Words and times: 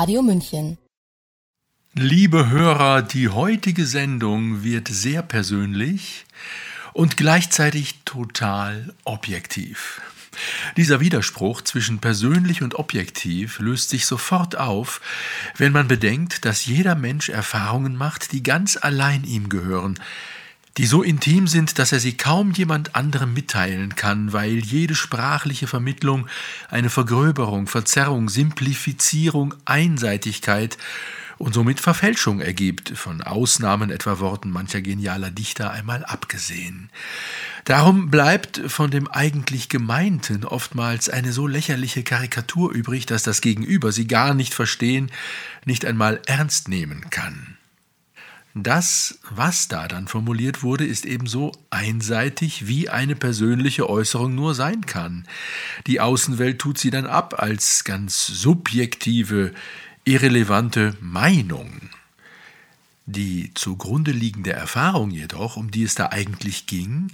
Radio 0.00 0.22
München. 0.22 0.78
Liebe 1.92 2.48
Hörer, 2.48 3.02
die 3.02 3.28
heutige 3.28 3.84
Sendung 3.84 4.64
wird 4.64 4.88
sehr 4.88 5.20
persönlich 5.20 6.24
und 6.94 7.18
gleichzeitig 7.18 7.96
total 8.06 8.94
objektiv. 9.04 10.00
Dieser 10.78 11.00
Widerspruch 11.00 11.60
zwischen 11.60 11.98
persönlich 11.98 12.62
und 12.62 12.76
objektiv 12.76 13.58
löst 13.58 13.90
sich 13.90 14.06
sofort 14.06 14.56
auf, 14.56 15.02
wenn 15.58 15.72
man 15.72 15.86
bedenkt, 15.86 16.46
dass 16.46 16.64
jeder 16.64 16.94
Mensch 16.94 17.28
Erfahrungen 17.28 17.94
macht, 17.94 18.32
die 18.32 18.42
ganz 18.42 18.78
allein 18.80 19.24
ihm 19.24 19.50
gehören, 19.50 20.00
die 20.80 20.86
so 20.86 21.02
intim 21.02 21.46
sind, 21.46 21.78
dass 21.78 21.92
er 21.92 22.00
sie 22.00 22.16
kaum 22.16 22.52
jemand 22.52 22.96
anderem 22.96 23.34
mitteilen 23.34 23.96
kann, 23.96 24.32
weil 24.32 24.60
jede 24.60 24.94
sprachliche 24.94 25.66
Vermittlung 25.66 26.26
eine 26.70 26.88
Vergröberung, 26.88 27.66
Verzerrung, 27.66 28.30
Simplifizierung, 28.30 29.52
Einseitigkeit 29.66 30.78
und 31.36 31.52
somit 31.52 31.80
Verfälschung 31.80 32.40
ergibt, 32.40 32.96
von 32.96 33.20
Ausnahmen 33.20 33.90
etwa 33.90 34.20
Worten 34.20 34.48
mancher 34.48 34.80
genialer 34.80 35.30
Dichter 35.30 35.70
einmal 35.70 36.02
abgesehen. 36.02 36.88
Darum 37.66 38.10
bleibt 38.10 38.62
von 38.66 38.90
dem 38.90 39.06
eigentlich 39.06 39.68
Gemeinten 39.68 40.46
oftmals 40.46 41.10
eine 41.10 41.32
so 41.32 41.46
lächerliche 41.46 42.04
Karikatur 42.04 42.72
übrig, 42.72 43.04
dass 43.04 43.22
das 43.22 43.42
Gegenüber 43.42 43.92
sie 43.92 44.06
gar 44.06 44.32
nicht 44.32 44.54
verstehen, 44.54 45.12
nicht 45.66 45.84
einmal 45.84 46.22
ernst 46.24 46.70
nehmen 46.70 47.10
kann. 47.10 47.58
Das, 48.54 49.20
was 49.30 49.68
da 49.68 49.86
dann 49.86 50.08
formuliert 50.08 50.64
wurde, 50.64 50.84
ist 50.84 51.06
ebenso 51.06 51.52
einseitig, 51.70 52.66
wie 52.66 52.88
eine 52.88 53.14
persönliche 53.14 53.88
Äußerung 53.88 54.34
nur 54.34 54.54
sein 54.54 54.86
kann. 54.86 55.26
Die 55.86 56.00
Außenwelt 56.00 56.58
tut 56.58 56.76
sie 56.76 56.90
dann 56.90 57.06
ab 57.06 57.40
als 57.40 57.84
ganz 57.84 58.26
subjektive, 58.26 59.52
irrelevante 60.04 60.96
Meinung. 61.00 61.90
Die 63.06 63.52
zugrunde 63.54 64.10
liegende 64.10 64.52
Erfahrung 64.52 65.10
jedoch, 65.10 65.56
um 65.56 65.70
die 65.70 65.84
es 65.84 65.94
da 65.94 66.08
eigentlich 66.08 66.66
ging, 66.66 67.12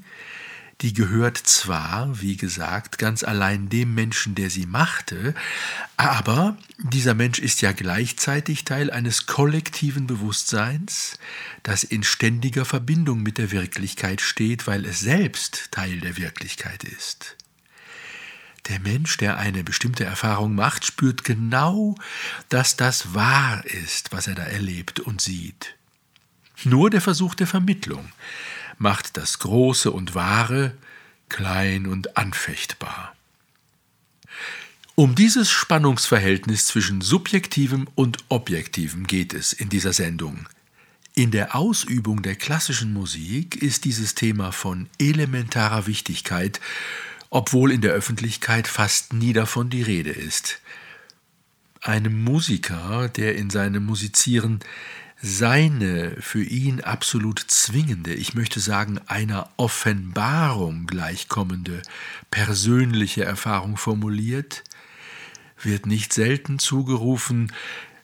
die 0.82 0.92
gehört 0.92 1.38
zwar, 1.38 2.20
wie 2.20 2.36
gesagt, 2.36 2.98
ganz 2.98 3.24
allein 3.24 3.70
dem 3.70 3.94
Menschen, 3.94 4.34
der 4.34 4.50
sie 4.50 4.66
machte, 4.66 5.34
aber 5.96 6.58
dieser 6.78 7.14
Mensch 7.14 7.38
ist 7.38 7.62
ja 7.62 7.72
gleichzeitig 7.72 8.64
Teil 8.64 8.90
eines 8.90 9.26
kollektiven 9.26 10.06
Bewusstseins, 10.06 11.18
das 11.62 11.82
in 11.82 12.02
ständiger 12.02 12.66
Verbindung 12.66 13.22
mit 13.22 13.38
der 13.38 13.52
Wirklichkeit 13.52 14.20
steht, 14.20 14.66
weil 14.66 14.84
es 14.84 15.00
selbst 15.00 15.72
Teil 15.72 16.00
der 16.00 16.18
Wirklichkeit 16.18 16.84
ist. 16.84 17.36
Der 18.68 18.80
Mensch, 18.80 19.16
der 19.16 19.38
eine 19.38 19.64
bestimmte 19.64 20.04
Erfahrung 20.04 20.54
macht, 20.54 20.84
spürt 20.84 21.24
genau, 21.24 21.94
dass 22.48 22.76
das 22.76 23.14
wahr 23.14 23.64
ist, 23.64 24.12
was 24.12 24.26
er 24.26 24.34
da 24.34 24.42
erlebt 24.42 25.00
und 25.00 25.20
sieht. 25.22 25.76
Nur 26.64 26.90
der 26.90 27.00
Versuch 27.00 27.34
der 27.34 27.46
Vermittlung, 27.46 28.10
macht 28.78 29.16
das 29.16 29.38
Große 29.38 29.90
und 29.90 30.14
Wahre 30.14 30.76
klein 31.28 31.86
und 31.86 32.16
anfechtbar. 32.16 33.14
Um 34.94 35.14
dieses 35.14 35.50
Spannungsverhältnis 35.50 36.66
zwischen 36.66 37.02
subjektivem 37.02 37.86
und 37.94 38.18
objektivem 38.28 39.06
geht 39.06 39.34
es 39.34 39.52
in 39.52 39.68
dieser 39.68 39.92
Sendung. 39.92 40.48
In 41.14 41.30
der 41.30 41.54
Ausübung 41.54 42.22
der 42.22 42.34
klassischen 42.34 42.92
Musik 42.92 43.56
ist 43.56 43.84
dieses 43.84 44.14
Thema 44.14 44.52
von 44.52 44.88
elementarer 44.98 45.86
Wichtigkeit, 45.86 46.60
obwohl 47.30 47.72
in 47.72 47.80
der 47.80 47.92
Öffentlichkeit 47.92 48.68
fast 48.68 49.12
nie 49.12 49.32
davon 49.32 49.68
die 49.68 49.82
Rede 49.82 50.10
ist. 50.10 50.60
Einem 51.82 52.24
Musiker, 52.24 53.08
der 53.08 53.36
in 53.36 53.50
seinem 53.50 53.84
Musizieren 53.84 54.60
seine 55.22 56.16
für 56.20 56.42
ihn 56.42 56.80
absolut 56.82 57.38
zwingende, 57.40 58.12
ich 58.14 58.34
möchte 58.34 58.60
sagen 58.60 59.00
einer 59.06 59.48
Offenbarung 59.56 60.86
gleichkommende 60.86 61.82
persönliche 62.30 63.24
Erfahrung 63.24 63.76
formuliert, 63.76 64.62
wird 65.62 65.86
nicht 65.86 66.12
selten 66.12 66.58
zugerufen, 66.58 67.52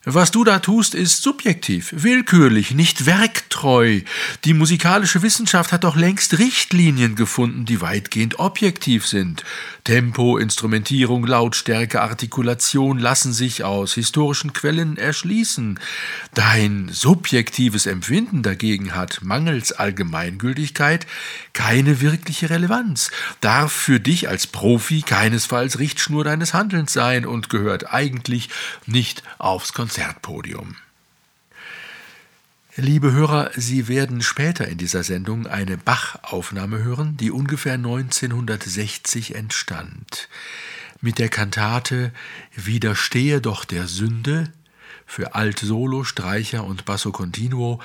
was 0.05 0.31
du 0.31 0.43
da 0.43 0.59
tust, 0.59 0.95
ist 0.95 1.21
subjektiv, 1.21 1.93
willkürlich, 1.95 2.71
nicht 2.73 3.05
werktreu. 3.05 4.01
Die 4.43 4.53
musikalische 4.53 5.21
Wissenschaft 5.21 5.71
hat 5.71 5.85
doch 5.85 5.95
längst 5.95 6.37
Richtlinien 6.39 7.15
gefunden, 7.15 7.63
die 7.63 7.79
weitgehend 7.79 8.37
objektiv 8.37 9.07
sind. 9.07 9.45
Tempo, 9.85 10.37
Instrumentierung, 10.37 11.25
Lautstärke, 11.25 12.01
Artikulation 12.01 12.99
lassen 12.99 13.31
sich 13.31 13.63
aus 13.63 13.93
historischen 13.93 14.51
Quellen 14.51 14.97
erschließen. 14.97 15.79
Dein 16.33 16.89
subjektives 16.91 17.85
Empfinden 17.85 18.43
dagegen 18.43 18.95
hat 18.95 19.19
mangels 19.21 19.71
Allgemeingültigkeit 19.71 21.07
keine 21.53 22.01
wirkliche 22.01 22.49
Relevanz, 22.49 23.09
darf 23.39 23.71
für 23.71 24.01
dich 24.01 24.27
als 24.27 24.47
Profi 24.47 25.01
keinesfalls 25.01 25.79
Richtschnur 25.79 26.25
deines 26.25 26.53
Handelns 26.53 26.91
sein 26.91 27.25
und 27.25 27.49
gehört 27.49 27.93
eigentlich 27.93 28.49
nicht 28.85 29.23
aufs 29.37 29.71
Konzert. 29.71 29.92
Konzertpodium. 29.93 30.75
Liebe 32.75 33.11
Hörer, 33.11 33.51
Sie 33.55 33.87
werden 33.87 34.23
später 34.23 34.67
in 34.67 34.79
dieser 34.79 35.03
Sendung 35.03 35.45
eine 35.45 35.77
Bach-Aufnahme 35.77 36.83
hören, 36.83 37.15
die 37.17 37.29
ungefähr 37.29 37.73
1960 37.73 39.35
entstand. 39.35 40.29
Mit 40.99 41.19
der 41.19 41.29
Kantate 41.29 42.11
Widerstehe 42.55 43.39
doch 43.39 43.65
der 43.65 43.85
Sünde 43.85 44.51
für 45.05 45.35
Alt-Solo, 45.35 46.03
Streicher 46.03 46.63
und 46.63 46.85
Basso 46.85 47.11
Continuo, 47.11 47.79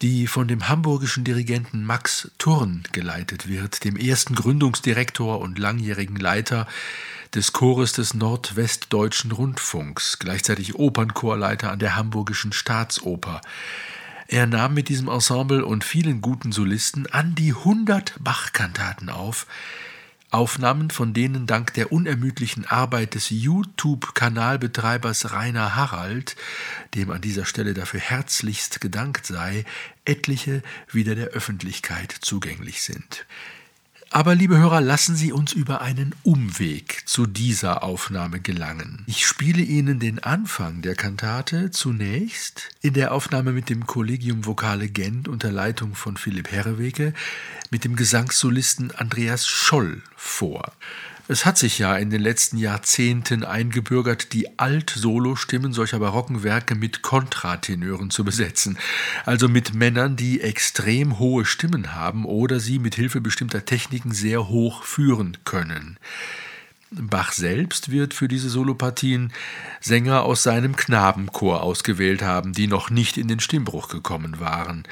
die 0.00 0.28
von 0.28 0.48
dem 0.48 0.70
hamburgischen 0.70 1.24
Dirigenten 1.24 1.84
Max 1.84 2.30
Thurn 2.38 2.82
geleitet 2.92 3.46
wird, 3.46 3.84
dem 3.84 3.96
ersten 3.96 4.34
Gründungsdirektor 4.34 5.38
und 5.38 5.58
langjährigen 5.58 6.16
Leiter 6.16 6.66
des 7.36 7.52
Chores 7.52 7.92
des 7.92 8.14
Nordwestdeutschen 8.14 9.30
Rundfunks, 9.30 10.18
gleichzeitig 10.18 10.74
Opernchorleiter 10.74 11.70
an 11.70 11.78
der 11.78 11.94
Hamburgischen 11.94 12.54
Staatsoper. 12.54 13.42
Er 14.26 14.46
nahm 14.46 14.72
mit 14.72 14.88
diesem 14.88 15.08
Ensemble 15.08 15.64
und 15.64 15.84
vielen 15.84 16.22
guten 16.22 16.50
Solisten 16.50 17.06
an 17.12 17.34
die 17.34 17.50
100 17.50 18.14
Bach-Kantaten 18.20 19.10
auf, 19.10 19.46
Aufnahmen, 20.30 20.90
von 20.90 21.12
denen 21.12 21.46
dank 21.46 21.74
der 21.74 21.92
unermüdlichen 21.92 22.64
Arbeit 22.64 23.14
des 23.14 23.28
YouTube-Kanalbetreibers 23.28 25.32
Rainer 25.32 25.76
Harald, 25.76 26.36
dem 26.94 27.10
an 27.10 27.20
dieser 27.20 27.44
Stelle 27.44 27.74
dafür 27.74 28.00
herzlichst 28.00 28.80
gedankt 28.80 29.26
sei, 29.26 29.66
etliche 30.06 30.62
wieder 30.90 31.14
der 31.14 31.28
Öffentlichkeit 31.28 32.12
zugänglich 32.12 32.82
sind. 32.82 33.26
Aber 34.10 34.36
liebe 34.36 34.56
Hörer, 34.56 34.80
lassen 34.80 35.16
Sie 35.16 35.32
uns 35.32 35.52
über 35.52 35.80
einen 35.80 36.14
Umweg 36.22 37.02
zu 37.06 37.26
dieser 37.26 37.82
Aufnahme 37.82 38.38
gelangen. 38.40 39.02
Ich 39.06 39.26
spiele 39.26 39.62
Ihnen 39.62 39.98
den 39.98 40.22
Anfang 40.22 40.80
der 40.80 40.94
Kantate 40.94 41.72
zunächst 41.72 42.68
in 42.82 42.94
der 42.94 43.12
Aufnahme 43.12 43.52
mit 43.52 43.68
dem 43.68 43.86
Collegium 43.86 44.46
Vocale 44.46 44.88
Gent 44.88 45.26
unter 45.26 45.50
Leitung 45.50 45.96
von 45.96 46.16
Philipp 46.16 46.52
Herrewege 46.52 47.14
mit 47.70 47.84
dem 47.84 47.96
Gesangssolisten 47.96 48.92
Andreas 48.92 49.46
Scholl 49.46 50.02
vor. 50.14 50.72
Es 51.28 51.44
hat 51.44 51.58
sich 51.58 51.80
ja 51.80 51.96
in 51.96 52.10
den 52.10 52.22
letzten 52.22 52.56
Jahrzehnten 52.56 53.42
eingebürgert, 53.42 54.32
die 54.32 54.60
Alt-Solo-Stimmen 54.60 55.72
solcher 55.72 55.98
barocken 55.98 56.44
Werke 56.44 56.76
mit 56.76 57.02
Kontratenören 57.02 58.10
zu 58.10 58.22
besetzen, 58.22 58.78
also 59.24 59.48
mit 59.48 59.74
Männern, 59.74 60.14
die 60.14 60.40
extrem 60.40 61.18
hohe 61.18 61.44
Stimmen 61.44 61.96
haben 61.96 62.24
oder 62.24 62.60
sie 62.60 62.78
mit 62.78 62.94
Hilfe 62.94 63.20
bestimmter 63.20 63.64
Techniken 63.64 64.12
sehr 64.12 64.48
hoch 64.48 64.84
führen 64.84 65.36
können. 65.44 65.98
Bach 66.92 67.32
selbst 67.32 67.90
wird 67.90 68.14
für 68.14 68.28
diese 68.28 68.48
Solopartien 68.48 69.32
Sänger 69.80 70.22
aus 70.22 70.44
seinem 70.44 70.76
Knabenchor 70.76 71.60
ausgewählt 71.60 72.22
haben, 72.22 72.52
die 72.52 72.68
noch 72.68 72.90
nicht 72.90 73.18
in 73.18 73.26
den 73.26 73.40
Stimmbruch 73.40 73.88
gekommen 73.88 74.38
waren. 74.38 74.84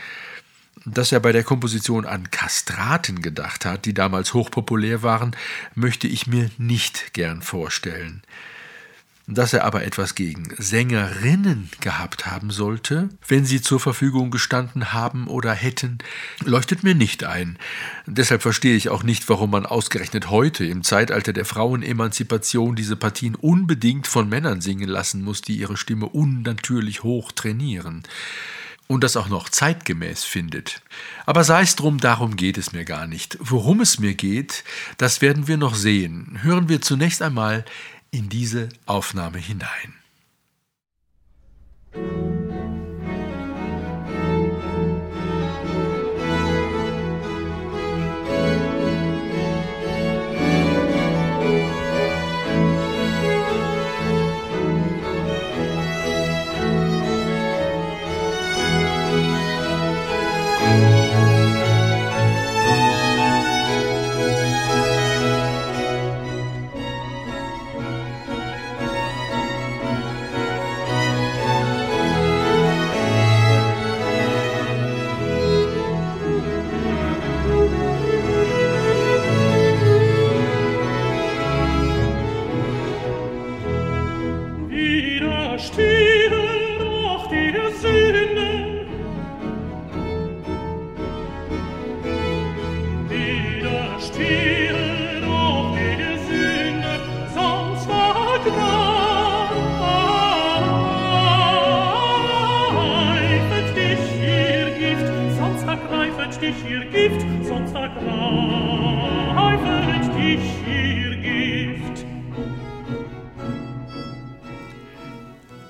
Dass 0.87 1.13
er 1.13 1.21
bei 1.21 1.33
der 1.33 1.45
Komposition 1.45 2.05
an 2.05 2.31
Kastraten 2.31 3.23
gedacht 3.23 3.65
hat, 3.65 3.87
die 3.87 3.95
damals 3.95 4.35
hochpopulär 4.35 5.03
waren, 5.03 5.35
möchte 5.75 6.07
ich 6.07 6.27
mir 6.27 6.51
nicht 6.59 7.15
gern 7.15 7.41
vorstellen. 7.41 8.23
Dass 9.27 9.55
er 9.55 9.65
aber 9.65 9.85
etwas 9.85 10.15
gegen 10.15 10.55
Sängerinnen 10.59 11.71
gehabt 11.81 12.27
haben 12.27 12.51
sollte, 12.51 13.09
wenn 13.27 13.47
sie 13.47 13.63
zur 13.63 13.81
Verfügung 13.81 14.31
gestanden 14.31 14.93
haben 14.93 15.29
oder 15.29 15.55
hätten, 15.55 15.97
leuchtet 16.45 16.83
mir 16.83 16.95
nicht 16.95 17.25
ein. 17.25 17.59
Deshalb 18.05 18.43
verstehe 18.43 18.77
ich 18.77 18.91
auch 18.91 19.03
nicht, 19.03 19.27
warum 19.31 19.53
man 19.53 19.65
ausgerechnet 19.65 20.29
heute, 20.29 20.67
im 20.67 20.85
Zeitalter 20.85 21.33
der 21.33 21.47
Frauenemanzipation, 21.47 22.77
diese 22.77 22.97
Partien 22.97 23.35
unbedingt 23.35 24.07
von 24.07 24.29
Männern 24.29 24.61
singen 24.61 24.91
lassen 24.91 25.23
muss, 25.25 25.41
die 25.41 25.57
ihre 25.57 25.79
Stimme 25.79 26.05
unnatürlich 26.05 27.03
hoch 27.03 27.33
trainieren 27.33 28.03
und 28.87 29.03
das 29.03 29.17
auch 29.17 29.29
noch 29.29 29.49
zeitgemäß 29.49 30.25
findet. 30.25 30.83
Aber 31.27 31.45
sei 31.45 31.63
es 31.63 31.77
drum, 31.77 31.99
darum 31.99 32.37
geht 32.37 32.59
es 32.59 32.73
mir 32.73 32.85
gar 32.85 33.07
nicht. 33.07 33.39
Worum 33.41 33.81
es 33.81 33.99
mir 33.99 34.15
geht, 34.15 34.65
das 34.99 35.21
werden 35.23 35.49
wir 35.49 35.57
noch 35.57 35.75
sehen. 35.75 36.39
Hören 36.43 36.69
wir 36.69 36.81
zunächst 36.81 37.23
einmal 37.23 37.65
in 38.11 38.29
diese 38.29 38.69
Aufnahme 38.87 39.39
hinein. 39.39 39.95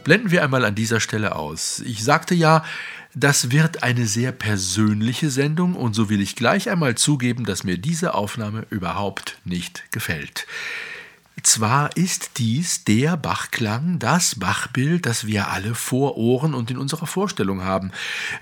Blenden 0.05 0.31
wir 0.31 0.43
einmal 0.43 0.65
an 0.65 0.75
dieser 0.75 1.01
Stelle 1.01 1.37
aus. 1.37 1.81
Ich 1.87 2.05
sagte 2.05 2.35
ja, 2.35 2.65
das 3.15 3.53
wird 3.53 3.83
eine 3.83 4.07
sehr 4.07 4.33
persönliche 4.33 5.31
Sendung 5.31 5.77
und 5.77 5.95
so 5.95 6.11
will 6.11 6.21
ich 6.21 6.35
gleich 6.35 6.69
einmal 6.69 6.97
zugeben, 6.97 7.45
dass 7.45 7.65
mir 7.65 7.79
diese 7.79 8.15
Aufnahme 8.15 8.67
überhaupt 8.71 9.39
nicht 9.45 9.91
gefällt. 9.93 10.47
Zwar 11.43 11.97
ist 11.97 12.39
dies 12.39 12.85
der 12.85 13.17
Bachklang, 13.17 13.99
das 13.99 14.39
Bachbild, 14.39 15.05
das 15.05 15.27
wir 15.27 15.49
alle 15.49 15.75
vor 15.75 16.17
Ohren 16.17 16.55
und 16.55 16.71
in 16.71 16.79
unserer 16.79 17.07
Vorstellung 17.07 17.63
haben, 17.63 17.91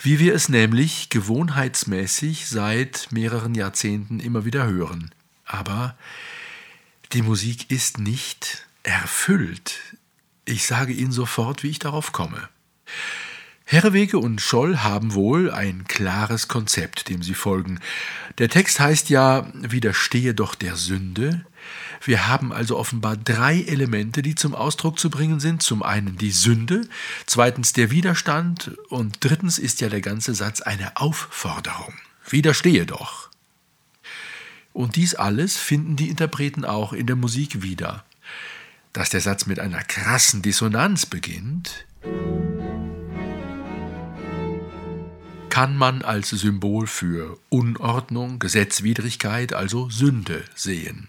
wie 0.02 0.18
wir 0.18 0.34
es 0.34 0.48
nämlich 0.48 1.08
gewohnheitsmäßig 1.08 2.48
seit 2.48 3.08
mehreren 3.10 3.54
Jahrzehnten 3.54 4.20
immer 4.20 4.44
wieder 4.44 4.66
hören. 4.66 5.10
Aber 5.46 5.96
die 7.12 7.22
Musik 7.22 7.70
ist 7.70 7.98
nicht 7.98 8.66
erfüllt, 8.82 9.78
ich 10.44 10.66
sage 10.66 10.92
Ihnen 10.92 11.12
sofort, 11.12 11.62
wie 11.62 11.70
ich 11.70 11.78
darauf 11.78 12.12
komme. 12.12 12.48
Herrewege 13.64 14.18
und 14.18 14.40
Scholl 14.40 14.78
haben 14.78 15.14
wohl 15.14 15.50
ein 15.50 15.84
klares 15.88 16.48
Konzept, 16.48 17.08
dem 17.08 17.22
sie 17.22 17.34
folgen. 17.34 17.80
Der 18.38 18.48
Text 18.48 18.80
heißt 18.80 19.08
ja, 19.08 19.46
widerstehe 19.54 20.34
doch 20.34 20.54
der 20.54 20.76
Sünde. 20.76 21.46
Wir 22.04 22.26
haben 22.26 22.52
also 22.52 22.78
offenbar 22.78 23.16
drei 23.16 23.62
Elemente, 23.62 24.22
die 24.22 24.34
zum 24.34 24.54
Ausdruck 24.54 24.98
zu 24.98 25.08
bringen 25.08 25.40
sind. 25.40 25.62
Zum 25.62 25.82
einen 25.82 26.18
die 26.18 26.32
Sünde, 26.32 26.88
zweitens 27.26 27.72
der 27.72 27.90
Widerstand 27.90 28.72
und 28.88 29.18
drittens 29.20 29.58
ist 29.58 29.80
ja 29.80 29.88
der 29.88 30.00
ganze 30.00 30.34
Satz 30.34 30.60
eine 30.60 30.96
Aufforderung. 30.96 31.94
Widerstehe 32.28 32.86
doch. 32.86 33.28
Und 34.72 34.96
dies 34.96 35.14
alles 35.14 35.56
finden 35.56 35.96
die 35.96 36.08
Interpreten 36.08 36.64
auch 36.64 36.92
in 36.92 37.06
der 37.06 37.16
Musik 37.16 37.62
wieder 37.62 38.04
dass 38.92 39.10
der 39.10 39.20
Satz 39.20 39.46
mit 39.46 39.58
einer 39.58 39.82
krassen 39.82 40.42
Dissonanz 40.42 41.06
beginnt, 41.06 41.86
kann 45.48 45.76
man 45.76 46.02
als 46.02 46.30
Symbol 46.30 46.86
für 46.86 47.38
Unordnung, 47.48 48.38
Gesetzwidrigkeit, 48.38 49.52
also 49.52 49.90
Sünde 49.90 50.44
sehen. 50.54 51.08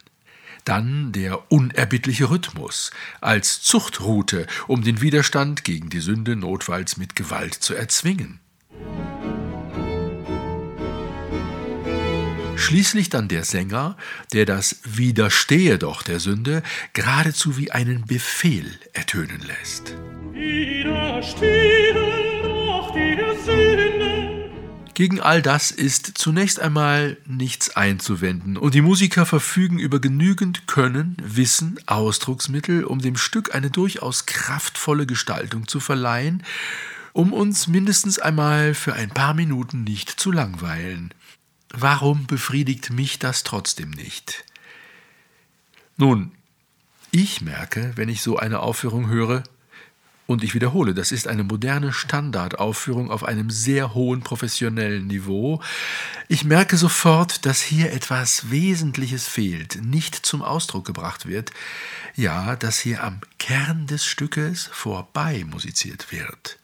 Dann 0.65 1.12
der 1.12 1.51
unerbittliche 1.51 2.30
Rhythmus 2.30 2.92
als 3.21 3.62
Zuchtroute, 3.62 4.48
um 4.68 4.83
den 4.83 5.01
Widerstand 5.01 5.63
gegen 5.63 5.89
die 5.89 6.00
Sünde 6.00 6.36
notfalls 6.36 6.98
mit 6.98 7.15
Gewalt 7.15 7.54
zu 7.54 7.74
erzwingen. 7.74 8.39
Schließlich 12.56 13.10
dann 13.10 13.27
der 13.27 13.44
Sänger, 13.44 13.98
der 14.31 14.45
das 14.45 14.80
Widerstehe 14.86 15.77
doch 15.77 16.01
der 16.01 16.21
Sünde 16.21 16.63
geradezu 16.94 17.58
wie 17.58 17.72
einen 17.72 18.05
Befehl 18.05 18.79
ertönen 18.93 19.41
lässt. 19.41 19.93
Widerstehe 20.32 21.93
doch 21.93 22.93
der 22.93 23.36
Sünde. 23.43 23.73
Gegen 24.94 25.20
all 25.20 25.42
das 25.42 25.72
ist 25.72 26.20
zunächst 26.20 26.60
einmal 26.60 27.18
nichts 27.26 27.76
einzuwenden, 27.76 28.58
und 28.58 28.76
die 28.76 28.82
Musiker 28.82 29.26
verfügen 29.26 29.80
über 29.80 30.00
genügend 30.00 30.68
Können, 30.68 31.18
Wissen, 31.24 31.80
Ausdrucksmittel, 31.88 32.84
um 32.84 33.00
dem 33.00 33.18
Stück 33.18 33.56
eine 33.56 33.72
durchaus 33.72 34.28
kraftvolle 34.28 35.08
Gestaltung 35.08 35.68
zu 35.68 35.80
verleihen, 35.80 36.44
um 37.12 37.34
uns 37.34 37.68
mindestens 37.68 38.20
einmal 38.20 38.76
für 38.76 38.94
ein 38.94 39.10
paar 39.10 39.34
Minuten 39.34 39.84
nicht 39.84 40.12
zu 40.12 40.32
langweilen. 40.32 41.12
Warum 41.72 42.28
befriedigt 42.28 42.92
mich 42.92 43.18
das 43.18 43.44
trotzdem 43.44 43.90
nicht? 43.90 44.46
Nun, 45.98 46.32
ich 47.10 47.42
merke, 47.42 47.94
wenn 47.96 48.10
ich 48.10 48.22
so 48.22 48.38
eine 48.38 48.60
Aufführung 48.60 49.08
höre, 49.08 49.44
und 50.25 50.44
ich 50.44 50.53
wiederhole, 50.53 50.94
das 50.94 51.12
ist 51.12 51.27
eine 51.27 51.44
moderne 51.44 51.92
Standardaufführung 51.92 53.12
auf 53.12 53.25
einem 53.25 53.50
sehr 53.50 53.94
hohen 53.94 54.22
professionellen 54.22 55.08
Niveau. 55.08 55.62
Ich 56.30 56.46
merke 56.46 56.77
sofort, 56.77 57.46
dass 57.46 57.62
hier 57.62 57.92
etwas 57.92 58.50
Wesentliches 58.50 59.27
fehlt, 59.27 59.84
nicht 59.84 60.15
zum 60.15 60.42
Ausdruck 60.42 60.86
gebracht 60.86 61.27
wird, 61.27 61.51
ja, 62.15 62.56
dass 62.56 62.80
hier 62.80 63.03
am 63.03 63.20
Kern 63.38 63.86
des 63.86 64.06
Stückes 64.06 64.70
vorbei 64.72 65.46
musiziert 65.50 66.12
wird. 66.13 66.58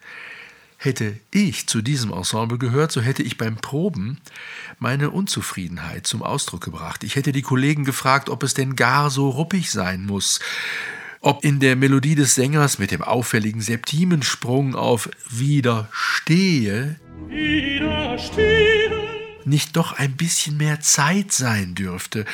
Hätte 0.77 1.19
ich 1.31 1.67
zu 1.67 1.81
diesem 1.81 2.13
Ensemble 2.13 2.57
gehört, 2.57 2.93
so 2.93 3.01
hätte 3.01 3.23
ich 3.23 3.37
beim 3.37 3.57
Proben 3.57 4.21
meine 4.77 5.09
Unzufriedenheit 5.09 6.07
zum 6.07 6.23
Ausdruck 6.23 6.63
gebracht. 6.63 7.03
Ich 7.03 7.17
hätte 7.17 7.33
die 7.33 7.41
Kollegen 7.41 7.83
gefragt, 7.83 8.29
ob 8.29 8.43
es 8.43 8.53
denn 8.53 8.77
gar 8.77 9.09
so 9.09 9.27
ruppig 9.27 9.71
sein 9.71 10.05
muss, 10.05 10.39
ob 11.21 11.43
in 11.43 11.59
der 11.59 11.75
Melodie 11.75 12.15
des 12.15 12.35
Sängers 12.35 12.79
mit 12.79 12.91
dem 12.91 13.01
auffälligen 13.01 13.61
Septimensprung 13.61 14.75
auf 14.75 15.09
Widerstehe, 15.29 16.99
Widerstehe 17.27 18.79
nicht 19.45 19.75
doch 19.75 19.93
ein 19.93 20.15
bisschen 20.15 20.57
mehr 20.57 20.79
Zeit 20.79 21.31
sein 21.31 21.75
dürfte, 21.75 22.25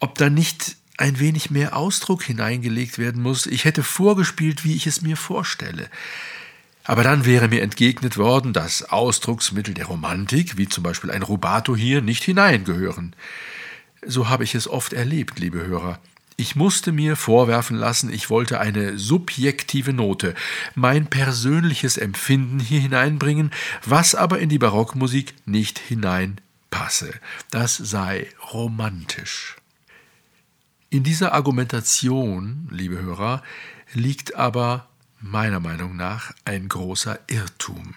ob 0.00 0.16
da 0.16 0.30
nicht 0.30 0.76
ein 0.96 1.18
wenig 1.18 1.50
mehr 1.50 1.76
Ausdruck 1.76 2.22
hineingelegt 2.22 2.98
werden 2.98 3.22
muss. 3.22 3.46
Ich 3.46 3.64
hätte 3.64 3.82
vorgespielt, 3.82 4.64
wie 4.64 4.74
ich 4.74 4.86
es 4.86 5.02
mir 5.02 5.16
vorstelle. 5.16 5.88
Aber 6.84 7.02
dann 7.02 7.24
wäre 7.24 7.48
mir 7.48 7.62
entgegnet 7.62 8.16
worden, 8.16 8.52
dass 8.52 8.90
Ausdrucksmittel 8.90 9.74
der 9.74 9.86
Romantik, 9.86 10.56
wie 10.56 10.68
zum 10.68 10.84
Beispiel 10.84 11.10
ein 11.10 11.22
Rubato 11.22 11.74
hier, 11.74 12.02
nicht 12.02 12.22
hineingehören. 12.22 13.16
So 14.06 14.28
habe 14.28 14.44
ich 14.44 14.54
es 14.54 14.68
oft 14.68 14.92
erlebt, 14.92 15.38
liebe 15.38 15.66
Hörer. 15.66 15.98
Ich 16.36 16.56
musste 16.56 16.90
mir 16.90 17.14
vorwerfen 17.14 17.76
lassen, 17.76 18.12
ich 18.12 18.28
wollte 18.28 18.58
eine 18.58 18.98
subjektive 18.98 19.92
Note, 19.92 20.34
mein 20.74 21.06
persönliches 21.06 21.96
Empfinden 21.96 22.58
hier 22.58 22.80
hineinbringen, 22.80 23.52
was 23.84 24.16
aber 24.16 24.40
in 24.40 24.48
die 24.48 24.58
Barockmusik 24.58 25.34
nicht 25.46 25.78
hineinpasse. 25.78 27.12
Das 27.50 27.76
sei 27.76 28.28
romantisch. 28.52 29.56
In 30.90 31.04
dieser 31.04 31.32
Argumentation, 31.32 32.68
liebe 32.70 33.00
Hörer, 33.00 33.42
liegt 33.92 34.34
aber 34.34 34.88
meiner 35.20 35.60
Meinung 35.60 35.96
nach 35.96 36.32
ein 36.44 36.68
großer 36.68 37.18
Irrtum. 37.28 37.94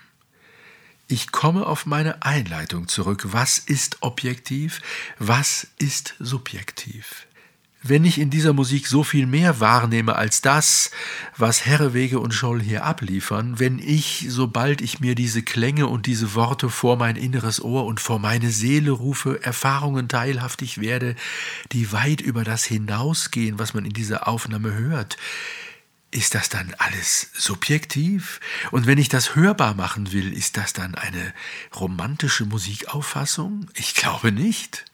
Ich 1.08 1.32
komme 1.32 1.66
auf 1.66 1.86
meine 1.86 2.24
Einleitung 2.24 2.88
zurück. 2.88 3.28
Was 3.32 3.60
ist 3.60 3.98
objektiv? 4.02 4.82
Was 5.20 5.68
ist 5.78 6.16
subjektiv? 6.20 7.27
Wenn 7.84 8.06
ich 8.06 8.18
in 8.20 8.30
dieser 8.30 8.54
Musik 8.54 8.88
so 8.88 9.04
viel 9.04 9.28
mehr 9.28 9.60
wahrnehme 9.60 10.16
als 10.16 10.42
das, 10.42 10.92
was 11.38 11.66
Herrewege 11.66 12.20
und 12.20 12.34
Scholl 12.34 12.62
hier 12.62 12.84
abliefern, 12.84 13.60
wenn 13.60 13.78
ich, 13.80 14.26
sobald 14.30 14.82
ich 14.82 15.00
mir 15.00 15.14
diese 15.14 15.44
Klänge 15.44 15.88
und 15.88 16.08
diese 16.08 16.34
Worte 16.34 16.70
vor 16.70 16.98
mein 16.98 17.16
inneres 17.16 17.64
Ohr 17.64 17.86
und 17.86 18.00
vor 18.00 18.20
meine 18.20 18.50
Seele 18.50 18.92
rufe, 18.92 19.44
Erfahrungen 19.44 20.10
teilhaftig 20.10 20.82
werde, 20.82 21.16
die 21.72 21.92
weit 21.92 22.20
über 22.20 22.44
das 22.44 22.64
hinausgehen, 22.64 23.60
was 23.60 23.74
man 23.74 23.86
in 23.86 23.94
dieser 23.94 24.28
Aufnahme 24.28 24.74
hört, 24.74 25.18
ist 26.10 26.36
das 26.36 26.50
dann 26.50 26.74
alles 26.78 27.30
subjektiv? 27.34 28.40
Und 28.72 28.88
wenn 28.88 28.98
ich 28.98 29.10
das 29.10 29.36
hörbar 29.36 29.76
machen 29.76 30.14
will, 30.14 30.34
ist 30.34 30.58
das 30.58 30.74
dann 30.74 30.96
eine 30.96 31.34
romantische 31.76 32.46
Musikauffassung? 32.46 33.68
Ich 33.76 33.94
glaube 33.94 34.32
nicht. 34.32 34.86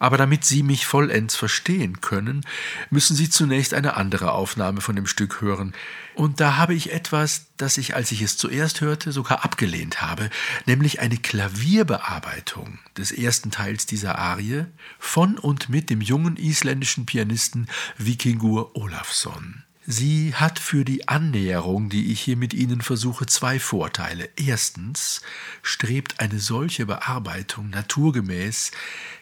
Aber 0.00 0.16
damit 0.16 0.46
Sie 0.46 0.62
mich 0.62 0.86
vollends 0.86 1.36
verstehen 1.36 2.00
können, 2.00 2.46
müssen 2.88 3.14
Sie 3.14 3.28
zunächst 3.28 3.74
eine 3.74 3.98
andere 3.98 4.32
Aufnahme 4.32 4.80
von 4.80 4.96
dem 4.96 5.06
Stück 5.06 5.42
hören. 5.42 5.74
Und 6.14 6.40
da 6.40 6.56
habe 6.56 6.74
ich 6.74 6.90
etwas, 6.90 7.48
das 7.58 7.76
ich, 7.76 7.94
als 7.94 8.10
ich 8.10 8.22
es 8.22 8.38
zuerst 8.38 8.80
hörte, 8.80 9.12
sogar 9.12 9.44
abgelehnt 9.44 10.00
habe, 10.00 10.30
nämlich 10.64 11.00
eine 11.00 11.18
Klavierbearbeitung 11.18 12.78
des 12.96 13.12
ersten 13.12 13.50
Teils 13.50 13.84
dieser 13.84 14.18
Arie 14.18 14.64
von 14.98 15.38
und 15.38 15.68
mit 15.68 15.90
dem 15.90 16.00
jungen 16.00 16.36
isländischen 16.38 17.04
Pianisten 17.04 17.68
Vikingur 17.98 18.74
Olafsson. 18.76 19.64
Sie 19.86 20.34
hat 20.34 20.58
für 20.58 20.84
die 20.84 21.08
Annäherung, 21.08 21.88
die 21.88 22.12
ich 22.12 22.20
hier 22.20 22.36
mit 22.36 22.54
Ihnen 22.54 22.80
versuche, 22.80 23.26
zwei 23.26 23.58
Vorteile. 23.58 24.28
Erstens 24.36 25.20
strebt 25.62 26.20
eine 26.20 26.38
solche 26.38 26.86
Bearbeitung 26.86 27.70
naturgemäß 27.70 28.70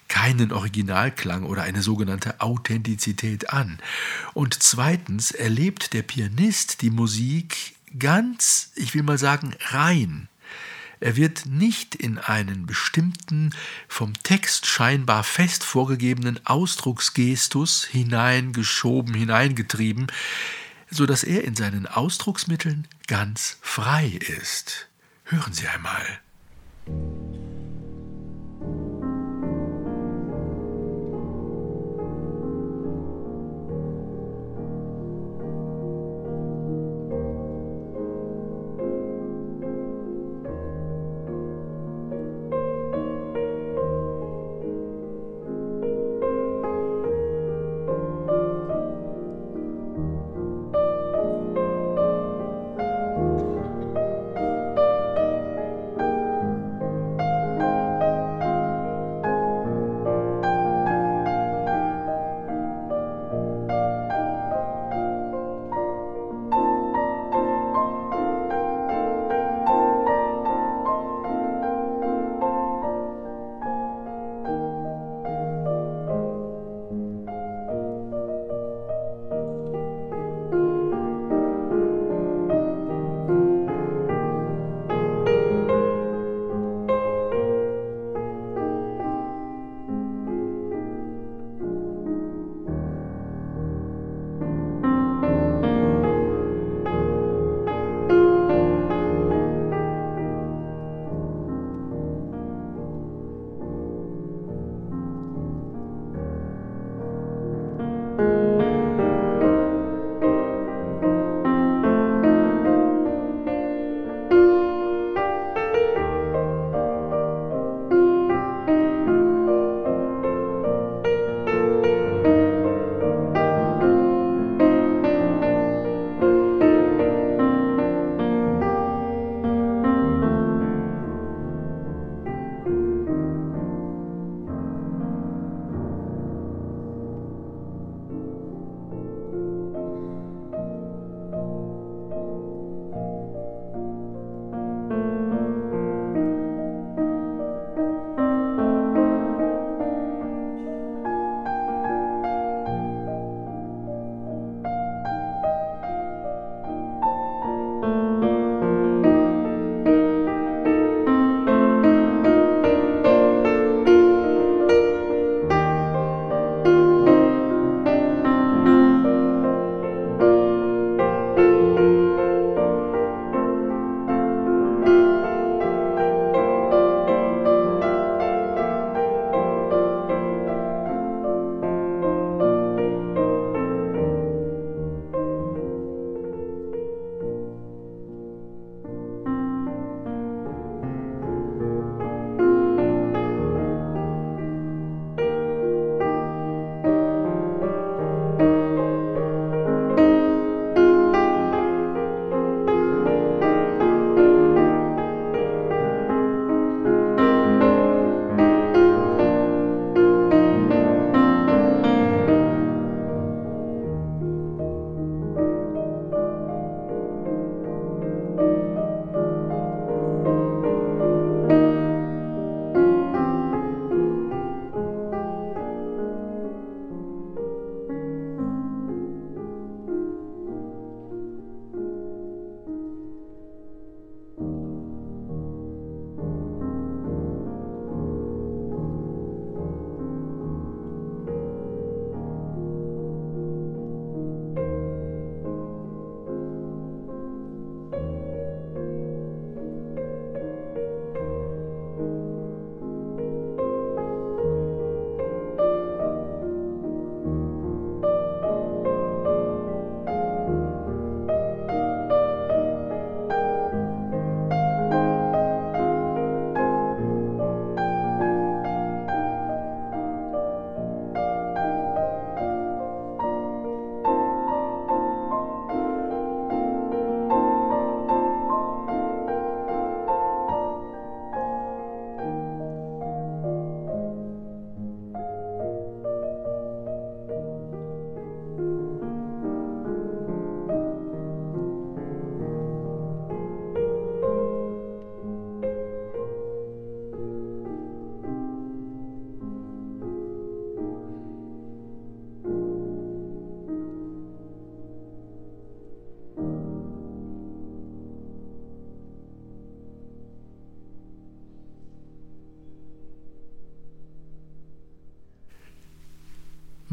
keinen 0.09 0.53
Originalklang 0.53 1.45
oder 1.45 1.63
eine 1.63 1.83
sogenannte 1.83 2.41
Authentizität 2.41 3.51
an. 3.51 3.79
Und 4.35 4.55
zweitens 4.63 5.31
erlebt 5.31 5.93
der 5.93 6.03
Pianist 6.03 6.83
die 6.83 6.91
Musik 6.91 7.77
ganz, 7.99 8.73
ich 8.75 8.95
will 8.95 9.03
mal 9.03 9.19
sagen, 9.19 9.55
rein 9.69 10.29
er 11.01 11.17
wird 11.17 11.47
nicht 11.47 11.95
in 11.95 12.19
einen 12.19 12.67
bestimmten, 12.67 13.55
vom 13.87 14.15
Text 14.23 14.67
scheinbar 14.67 15.23
fest 15.23 15.65
vorgegebenen 15.65 16.45
Ausdrucksgestus 16.45 17.85
hineingeschoben, 17.85 19.15
hineingetrieben, 19.15 20.09
so 20.91 21.07
dass 21.07 21.23
er 21.23 21.45
in 21.45 21.55
seinen 21.55 21.87
Ausdrucksmitteln 21.87 22.89
ganz 23.07 23.59
frei 23.61 24.19
ist. 24.43 24.89
Hören 25.25 25.53
Sie 25.53 25.69
einmal. 25.69 26.21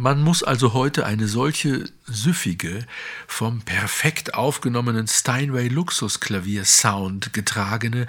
Man 0.05 0.21
muss 0.21 0.43
also 0.43 0.73
heute 0.73 1.07
eine 1.07 1.27
solche 1.27 1.89
süffige, 2.05 2.85
vom 3.25 3.61
perfekt 3.61 4.35
aufgenommenen 4.35 5.07
Steinway 5.07 5.67
Luxusklavier-Sound 5.67 7.33
getragene 7.33 8.05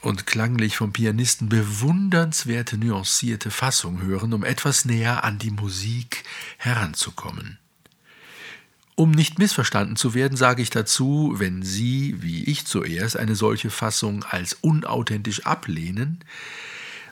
und 0.00 0.26
klanglich 0.26 0.78
vom 0.78 0.94
Pianisten 0.94 1.50
bewundernswerte 1.50 2.78
nuancierte 2.78 3.50
Fassung 3.50 4.00
hören, 4.00 4.32
um 4.32 4.44
etwas 4.44 4.86
näher 4.86 5.22
an 5.22 5.38
die 5.38 5.50
Musik 5.50 6.24
heranzukommen. 6.56 7.58
Um 8.94 9.10
nicht 9.10 9.38
missverstanden 9.38 9.96
zu 9.96 10.14
werden, 10.14 10.38
sage 10.38 10.62
ich 10.62 10.70
dazu, 10.70 11.34
wenn 11.36 11.62
Sie, 11.62 12.22
wie 12.22 12.44
ich 12.44 12.64
zuerst, 12.64 13.18
eine 13.18 13.34
solche 13.34 13.68
Fassung 13.68 14.24
als 14.24 14.54
unauthentisch 14.62 15.44
ablehnen, 15.44 16.24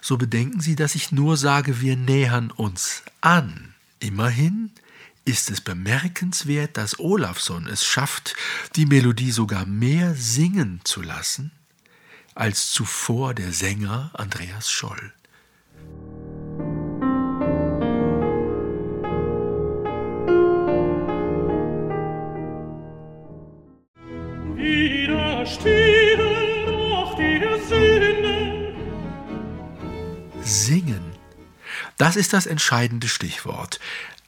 so 0.01 0.17
bedenken 0.17 0.61
Sie, 0.61 0.77
dass 0.77 0.95
ich 0.95 1.13
nur 1.13 1.37
sage, 1.37 1.83
wir 1.83 1.99
nähern 1.99 2.51
uns 2.51 3.03
an. 3.21 3.75
Immerhin 4.01 4.71
ist 5.25 5.51
es 5.51 5.61
bemerkenswert, 5.61 6.77
dass 6.77 6.99
Olafsson 6.99 7.67
es 7.67 7.85
schafft, 7.85 8.35
die 8.77 8.87
Melodie 8.87 9.31
sogar 9.31 9.67
mehr 9.67 10.15
singen 10.15 10.81
zu 10.85 11.03
lassen, 11.03 11.51
als 12.35 12.71
zuvor 12.71 13.35
der 13.35 13.53
Sänger 13.53 14.11
Andreas 14.15 14.71
Scholl. 14.71 15.13
Singen. 25.61 25.98
Das 31.99 32.17
ist 32.17 32.33
das 32.33 32.47
entscheidende 32.47 33.09
Stichwort. 33.09 33.81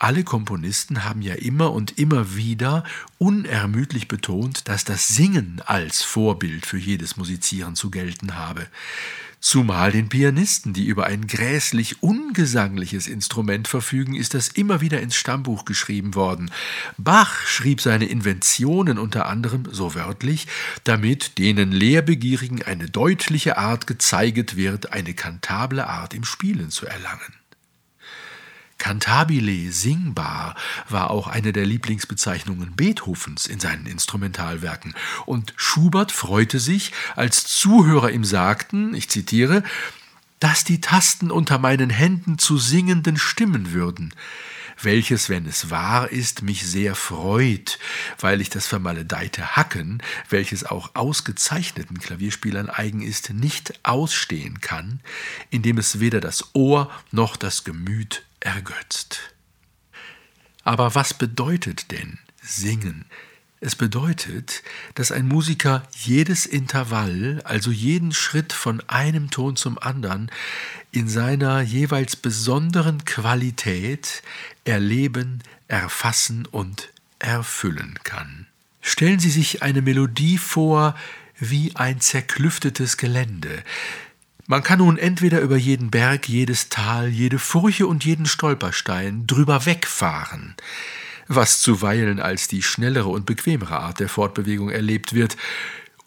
Alle 0.02 0.24
Komponisten 0.24 1.04
haben 1.04 1.22
ja 1.22 1.34
immer 1.34 1.72
und 1.72 1.98
immer 1.98 2.34
wieder 2.34 2.84
unermüdlich 3.18 4.08
betont, 4.08 4.66
dass 4.66 4.84
das 4.84 5.08
Singen 5.08 5.62
als 5.66 6.02
Vorbild 6.02 6.66
für 6.66 6.78
jedes 6.78 7.16
Musizieren 7.16 7.76
zu 7.76 7.90
gelten 7.90 8.34
habe. 8.34 8.66
Zumal 9.40 9.92
den 9.92 10.08
Pianisten, 10.08 10.72
die 10.72 10.86
über 10.86 11.06
ein 11.06 11.26
gräßlich 11.26 12.02
ungesangliches 12.02 13.06
Instrument 13.06 13.68
verfügen, 13.68 14.14
ist 14.14 14.34
das 14.34 14.48
immer 14.48 14.80
wieder 14.80 15.00
ins 15.00 15.16
Stammbuch 15.16 15.64
geschrieben 15.64 16.14
worden. 16.14 16.50
Bach 16.98 17.46
schrieb 17.46 17.80
seine 17.80 18.06
Inventionen 18.06 18.98
unter 18.98 19.26
anderem 19.26 19.64
so 19.70 19.94
wörtlich, 19.94 20.46
damit 20.84 21.38
denen 21.38 21.72
Lehrbegierigen 21.72 22.62
eine 22.62 22.88
deutliche 22.88 23.56
Art 23.58 23.86
gezeiget 23.86 24.56
wird, 24.56 24.92
eine 24.92 25.14
kantable 25.14 25.86
Art 25.86 26.14
im 26.14 26.24
Spielen 26.24 26.70
zu 26.70 26.86
erlangen. 26.86 27.39
Cantabile, 28.80 29.70
singbar, 29.70 30.56
war 30.88 31.10
auch 31.10 31.28
eine 31.28 31.52
der 31.52 31.66
Lieblingsbezeichnungen 31.66 32.74
Beethovens 32.74 33.46
in 33.46 33.60
seinen 33.60 33.86
Instrumentalwerken. 33.86 34.94
Und 35.26 35.52
Schubert 35.56 36.10
freute 36.10 36.58
sich, 36.58 36.92
als 37.14 37.46
Zuhörer 37.46 38.10
ihm 38.10 38.24
sagten, 38.24 38.94
ich 38.94 39.08
zitiere, 39.08 39.62
dass 40.40 40.64
die 40.64 40.80
Tasten 40.80 41.30
unter 41.30 41.58
meinen 41.58 41.90
Händen 41.90 42.38
zu 42.38 42.56
singenden 42.56 43.18
Stimmen 43.18 43.72
würden, 43.72 44.14
welches, 44.82 45.28
wenn 45.28 45.44
es 45.44 45.68
wahr 45.68 46.10
ist, 46.10 46.40
mich 46.40 46.66
sehr 46.66 46.94
freut, 46.94 47.78
weil 48.18 48.40
ich 48.40 48.48
das 48.48 48.66
vermaledeite 48.66 49.56
Hacken, 49.56 50.02
welches 50.30 50.64
auch 50.64 50.94
ausgezeichneten 50.94 52.00
Klavierspielern 52.00 52.70
eigen 52.70 53.02
ist, 53.02 53.28
nicht 53.34 53.78
ausstehen 53.82 54.62
kann, 54.62 55.00
indem 55.50 55.76
es 55.76 56.00
weder 56.00 56.22
das 56.22 56.54
Ohr 56.54 56.90
noch 57.12 57.36
das 57.36 57.64
Gemüt 57.64 58.24
ergötzt. 58.40 59.34
Aber 60.64 60.94
was 60.94 61.14
bedeutet 61.14 61.90
denn 61.90 62.18
singen? 62.42 63.04
Es 63.62 63.76
bedeutet, 63.76 64.62
dass 64.94 65.12
ein 65.12 65.28
Musiker 65.28 65.86
jedes 65.92 66.46
Intervall, 66.46 67.42
also 67.44 67.70
jeden 67.70 68.12
Schritt 68.12 68.54
von 68.54 68.80
einem 68.88 69.30
Ton 69.30 69.56
zum 69.56 69.78
anderen, 69.78 70.30
in 70.92 71.08
seiner 71.08 71.60
jeweils 71.60 72.16
besonderen 72.16 73.04
Qualität 73.04 74.22
erleben, 74.64 75.42
erfassen 75.68 76.46
und 76.46 76.88
erfüllen 77.18 77.98
kann. 78.02 78.46
Stellen 78.80 79.20
Sie 79.20 79.30
sich 79.30 79.62
eine 79.62 79.82
Melodie 79.82 80.38
vor 80.38 80.96
wie 81.38 81.76
ein 81.76 82.00
zerklüftetes 82.00 82.96
Gelände, 82.96 83.62
man 84.50 84.64
kann 84.64 84.80
nun 84.80 84.98
entweder 84.98 85.42
über 85.42 85.56
jeden 85.56 85.92
Berg, 85.92 86.28
jedes 86.28 86.70
Tal, 86.70 87.08
jede 87.08 87.38
Furche 87.38 87.86
und 87.86 88.04
jeden 88.04 88.26
Stolperstein 88.26 89.24
drüber 89.28 89.64
wegfahren, 89.64 90.56
was 91.28 91.60
zuweilen 91.60 92.18
als 92.18 92.48
die 92.48 92.60
schnellere 92.60 93.10
und 93.10 93.26
bequemere 93.26 93.78
Art 93.78 94.00
der 94.00 94.08
Fortbewegung 94.08 94.68
erlebt 94.68 95.14
wird, 95.14 95.36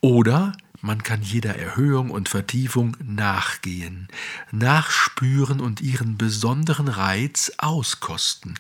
oder 0.02 0.52
man 0.82 1.04
kann 1.04 1.22
jeder 1.22 1.56
Erhöhung 1.56 2.10
und 2.10 2.28
Vertiefung 2.28 2.98
nachgehen, 3.02 4.10
nachspüren 4.52 5.62
und 5.62 5.80
ihren 5.80 6.18
besonderen 6.18 6.90
Reiz 6.90 7.54
auskosten. 7.60 8.60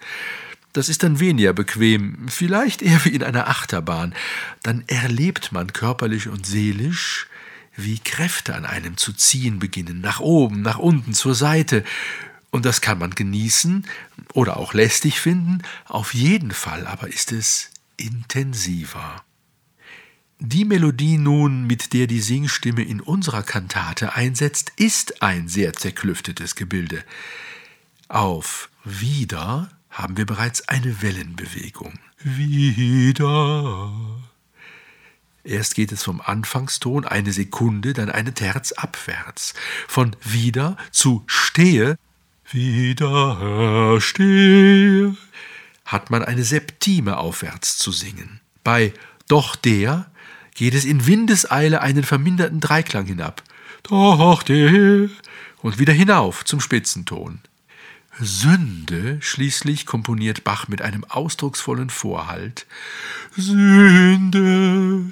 Das 0.71 0.87
ist 0.87 1.03
dann 1.03 1.19
weniger 1.19 1.51
bequem, 1.51 2.29
vielleicht 2.29 2.81
eher 2.81 3.03
wie 3.03 3.09
in 3.09 3.21
einer 3.21 3.49
Achterbahn. 3.49 4.15
Dann 4.63 4.85
erlebt 4.87 5.51
man 5.51 5.73
körperlich 5.73 6.29
und 6.29 6.45
seelisch, 6.45 7.27
wie 7.75 7.99
Kräfte 7.99 8.55
an 8.55 8.65
einem 8.65 8.97
zu 8.97 9.13
ziehen 9.13 9.59
beginnen, 9.59 10.01
nach 10.01 10.19
oben, 10.19 10.61
nach 10.61 10.77
unten, 10.77 11.13
zur 11.13 11.35
Seite. 11.35 11.83
Und 12.51 12.65
das 12.65 12.81
kann 12.81 12.99
man 12.99 13.11
genießen 13.11 13.85
oder 14.33 14.57
auch 14.57 14.73
lästig 14.73 15.19
finden, 15.19 15.63
auf 15.85 16.13
jeden 16.13 16.51
Fall 16.51 16.85
aber 16.85 17.07
ist 17.07 17.31
es 17.31 17.71
intensiver. 17.97 19.23
Die 20.39 20.65
Melodie 20.65 21.17
nun, 21.17 21.65
mit 21.65 21.93
der 21.93 22.05
die 22.05 22.19
Singstimme 22.19 22.83
in 22.83 22.99
unserer 22.99 23.43
Kantate 23.43 24.13
einsetzt, 24.13 24.73
ist 24.75 25.21
ein 25.21 25.47
sehr 25.47 25.73
zerklüftetes 25.73 26.55
Gebilde. 26.55 27.03
Auf 28.09 28.69
wieder 28.83 29.69
haben 29.89 30.17
wir 30.17 30.25
bereits 30.25 30.67
eine 30.67 31.01
Wellenbewegung. 31.01 31.93
Wieder 32.19 33.93
Erst 35.43 35.75
geht 35.75 35.91
es 35.91 36.03
vom 36.03 36.21
Anfangston 36.21 37.05
eine 37.05 37.33
Sekunde, 37.33 37.93
dann 37.93 38.09
eine 38.09 38.33
Terz 38.33 38.71
abwärts. 38.71 39.53
Von 39.87 40.15
wieder 40.23 40.77
zu 40.91 41.23
stehe, 41.27 41.97
wieder 42.49 43.99
stehe, 43.99 45.17
hat 45.85 46.09
man 46.09 46.23
eine 46.23 46.45
Septime 46.45 47.17
aufwärts 47.17 47.77
zu 47.77 47.91
singen. 47.91 48.39
Bei 48.63 48.93
doch 49.27 49.57
der 49.57 50.09
geht 50.55 50.75
es 50.75 50.85
in 50.85 51.07
Windeseile 51.07 51.81
einen 51.81 52.03
verminderten 52.03 52.61
Dreiklang 52.61 53.05
hinab. 53.05 53.43
Doch 53.83 54.43
der 54.43 55.09
und 55.61 55.79
wieder 55.79 55.93
hinauf 55.93 56.45
zum 56.45 56.61
Spitzenton. 56.61 57.41
Sünde 58.19 59.17
schließlich 59.21 59.85
komponiert 59.85 60.43
Bach 60.43 60.67
mit 60.67 60.81
einem 60.81 61.03
ausdrucksvollen 61.03 61.89
Vorhalt. 61.89 62.65
Sünde 63.35 65.11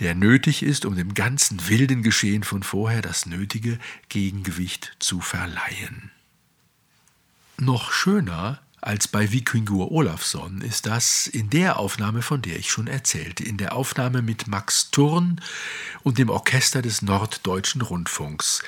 der 0.00 0.14
nötig 0.14 0.62
ist, 0.62 0.84
um 0.84 0.96
dem 0.96 1.14
ganzen 1.14 1.68
wilden 1.68 2.02
Geschehen 2.02 2.42
von 2.42 2.62
vorher 2.62 3.02
das 3.02 3.26
nötige 3.26 3.78
Gegengewicht 4.08 4.96
zu 4.98 5.20
verleihen. 5.20 6.10
Noch 7.58 7.92
schöner 7.92 8.60
als 8.80 9.08
bei 9.08 9.30
Vikingur 9.30 9.92
Olafsson 9.92 10.62
ist 10.62 10.86
das 10.86 11.26
in 11.26 11.50
der 11.50 11.78
Aufnahme, 11.78 12.22
von 12.22 12.40
der 12.40 12.58
ich 12.58 12.70
schon 12.70 12.86
erzählte, 12.86 13.44
in 13.44 13.58
der 13.58 13.74
Aufnahme 13.74 14.22
mit 14.22 14.46
Max 14.46 14.90
Thurn 14.90 15.40
und 16.02 16.16
dem 16.16 16.30
Orchester 16.30 16.80
des 16.80 17.02
Norddeutschen 17.02 17.82
Rundfunks. 17.82 18.62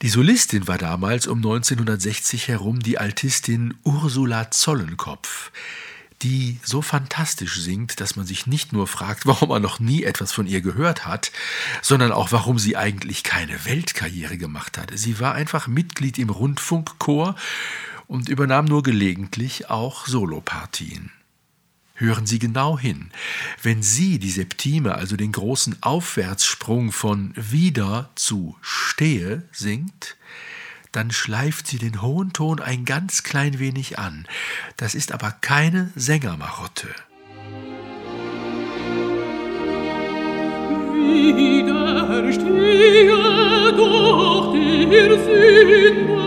Die 0.00 0.08
Solistin 0.08 0.66
war 0.66 0.78
damals 0.78 1.26
um 1.26 1.38
1960 1.38 2.48
herum 2.48 2.80
die 2.80 2.96
Altistin 2.96 3.74
Ursula 3.84 4.50
Zollenkopf 4.50 5.52
die 6.22 6.58
so 6.62 6.82
fantastisch 6.82 7.60
singt, 7.60 8.00
dass 8.00 8.16
man 8.16 8.26
sich 8.26 8.46
nicht 8.46 8.72
nur 8.72 8.86
fragt, 8.86 9.26
warum 9.26 9.50
man 9.50 9.62
noch 9.62 9.80
nie 9.80 10.04
etwas 10.04 10.32
von 10.32 10.46
ihr 10.46 10.60
gehört 10.60 11.06
hat, 11.06 11.32
sondern 11.82 12.12
auch 12.12 12.32
warum 12.32 12.58
sie 12.58 12.76
eigentlich 12.76 13.22
keine 13.22 13.64
Weltkarriere 13.64 14.38
gemacht 14.38 14.78
hat. 14.78 14.90
Sie 14.94 15.20
war 15.20 15.34
einfach 15.34 15.66
Mitglied 15.66 16.18
im 16.18 16.30
Rundfunkchor 16.30 17.34
und 18.06 18.28
übernahm 18.28 18.66
nur 18.66 18.82
gelegentlich 18.82 19.70
auch 19.70 20.06
Solopartien. 20.06 21.10
Hören 21.94 22.26
Sie 22.26 22.38
genau 22.38 22.78
hin. 22.78 23.10
Wenn 23.62 23.82
sie 23.82 24.18
die 24.18 24.30
Septime, 24.30 24.94
also 24.96 25.16
den 25.16 25.30
großen 25.30 25.82
Aufwärtssprung 25.82 26.90
von 26.90 27.32
wieder 27.36 28.10
zu 28.16 28.56
stehe 28.60 29.48
singt, 29.52 30.16
dann 30.92 31.10
schleift 31.10 31.66
sie 31.66 31.78
den 31.78 32.00
hohen 32.02 32.32
Ton 32.32 32.60
ein 32.60 32.84
ganz 32.84 33.22
klein 33.22 33.58
wenig 33.58 33.98
an. 33.98 34.26
Das 34.76 34.94
ist 34.94 35.12
aber 35.12 35.32
keine 35.40 35.90
Sängermarotte. 35.96 36.88
Widerstehe 41.02 42.42
doch 43.76 44.52
der 44.52 45.18
Sünde. 45.24 46.22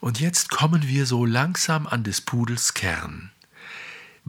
Und 0.00 0.18
jetzt 0.18 0.50
kommen 0.50 0.88
wir 0.88 1.06
so 1.06 1.24
langsam 1.24 1.86
an 1.86 2.02
des 2.02 2.20
Pudels 2.22 2.74
Kern. 2.74 3.30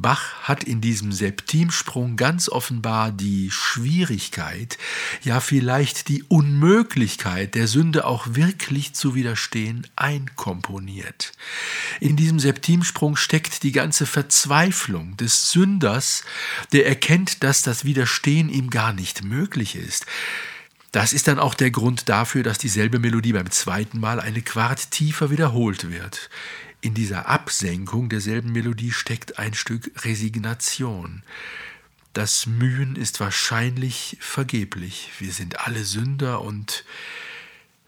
Bach 0.01 0.41
hat 0.43 0.63
in 0.63 0.81
diesem 0.81 1.11
Septimsprung 1.11 2.15
ganz 2.15 2.49
offenbar 2.49 3.11
die 3.11 3.51
Schwierigkeit, 3.51 4.77
ja 5.23 5.39
vielleicht 5.39 6.07
die 6.07 6.23
Unmöglichkeit 6.23 7.55
der 7.55 7.67
Sünde 7.67 8.05
auch 8.05 8.27
wirklich 8.31 8.93
zu 8.93 9.15
widerstehen, 9.15 9.87
einkomponiert. 9.95 11.33
In 11.99 12.15
diesem 12.15 12.39
Septimsprung 12.39 13.15
steckt 13.15 13.63
die 13.63 13.71
ganze 13.71 14.05
Verzweiflung 14.05 15.17
des 15.17 15.51
Sünders, 15.51 16.23
der 16.71 16.87
erkennt, 16.87 17.43
dass 17.43 17.61
das 17.61 17.85
Widerstehen 17.85 18.49
ihm 18.49 18.69
gar 18.69 18.93
nicht 18.93 19.23
möglich 19.23 19.75
ist. 19.75 20.05
Das 20.91 21.13
ist 21.13 21.29
dann 21.29 21.39
auch 21.39 21.53
der 21.53 21.71
Grund 21.71 22.09
dafür, 22.09 22.43
dass 22.43 22.57
dieselbe 22.57 22.99
Melodie 22.99 23.31
beim 23.31 23.49
zweiten 23.49 23.99
Mal 23.99 24.19
eine 24.19 24.41
Quart 24.41 24.91
tiefer 24.91 25.29
wiederholt 25.29 25.89
wird. 25.89 26.29
In 26.83 26.95
dieser 26.95 27.29
Absenkung 27.29 28.09
derselben 28.09 28.51
Melodie 28.53 28.91
steckt 28.91 29.37
ein 29.37 29.53
Stück 29.53 29.91
Resignation. 30.03 31.21
Das 32.13 32.47
Mühen 32.47 32.95
ist 32.95 33.19
wahrscheinlich 33.19 34.17
vergeblich. 34.19 35.11
Wir 35.19 35.31
sind 35.31 35.59
alle 35.59 35.83
Sünder 35.85 36.41
und 36.41 36.83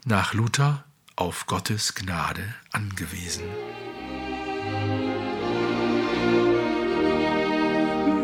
nach 0.05 0.35
Luther 0.35 0.85
auf 1.15 1.47
Gottes 1.47 1.95
Gnade 1.95 2.53
angewiesen. 2.71 3.45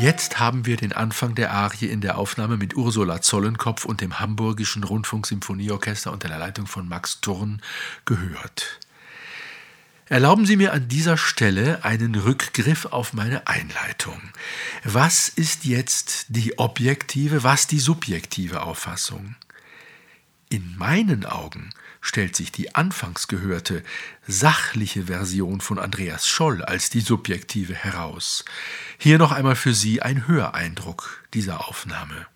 Jetzt 0.00 0.38
haben 0.38 0.64
wir 0.64 0.78
den 0.78 0.94
Anfang 0.94 1.34
der 1.34 1.52
Arie 1.52 1.84
in 1.84 2.00
der 2.00 2.16
Aufnahme 2.16 2.56
mit 2.56 2.74
Ursula 2.74 3.20
Zollenkopf 3.20 3.84
und 3.84 4.00
dem 4.00 4.18
Hamburgischen 4.18 4.82
Rundfunksymphonieorchester 4.82 6.10
unter 6.10 6.28
der 6.28 6.38
Leitung 6.38 6.66
von 6.66 6.88
Max 6.88 7.20
Thurn 7.20 7.60
gehört. 8.06 8.80
Erlauben 10.06 10.46
Sie 10.46 10.56
mir 10.56 10.72
an 10.72 10.88
dieser 10.88 11.18
Stelle 11.18 11.84
einen 11.84 12.14
Rückgriff 12.14 12.86
auf 12.86 13.12
meine 13.12 13.46
Einleitung. 13.46 14.18
Was 14.84 15.28
ist 15.28 15.66
jetzt 15.66 16.26
die 16.30 16.58
objektive, 16.58 17.42
was 17.42 17.66
die 17.66 17.78
subjektive 17.78 18.62
Auffassung? 18.62 19.34
In 20.48 20.78
meinen 20.78 21.26
Augen 21.26 21.74
stellt 22.00 22.36
sich 22.36 22.52
die 22.52 22.74
anfangs 22.74 23.28
gehörte 23.28 23.82
sachliche 24.26 25.04
Version 25.04 25.60
von 25.60 25.78
Andreas 25.78 26.28
Scholl 26.28 26.62
als 26.62 26.90
die 26.90 27.00
subjektive 27.00 27.74
heraus. 27.74 28.44
Hier 28.98 29.18
noch 29.18 29.32
einmal 29.32 29.56
für 29.56 29.74
Sie 29.74 30.02
ein 30.02 30.26
Höreindruck 30.26 31.24
dieser 31.34 31.68
Aufnahme. 31.68 32.26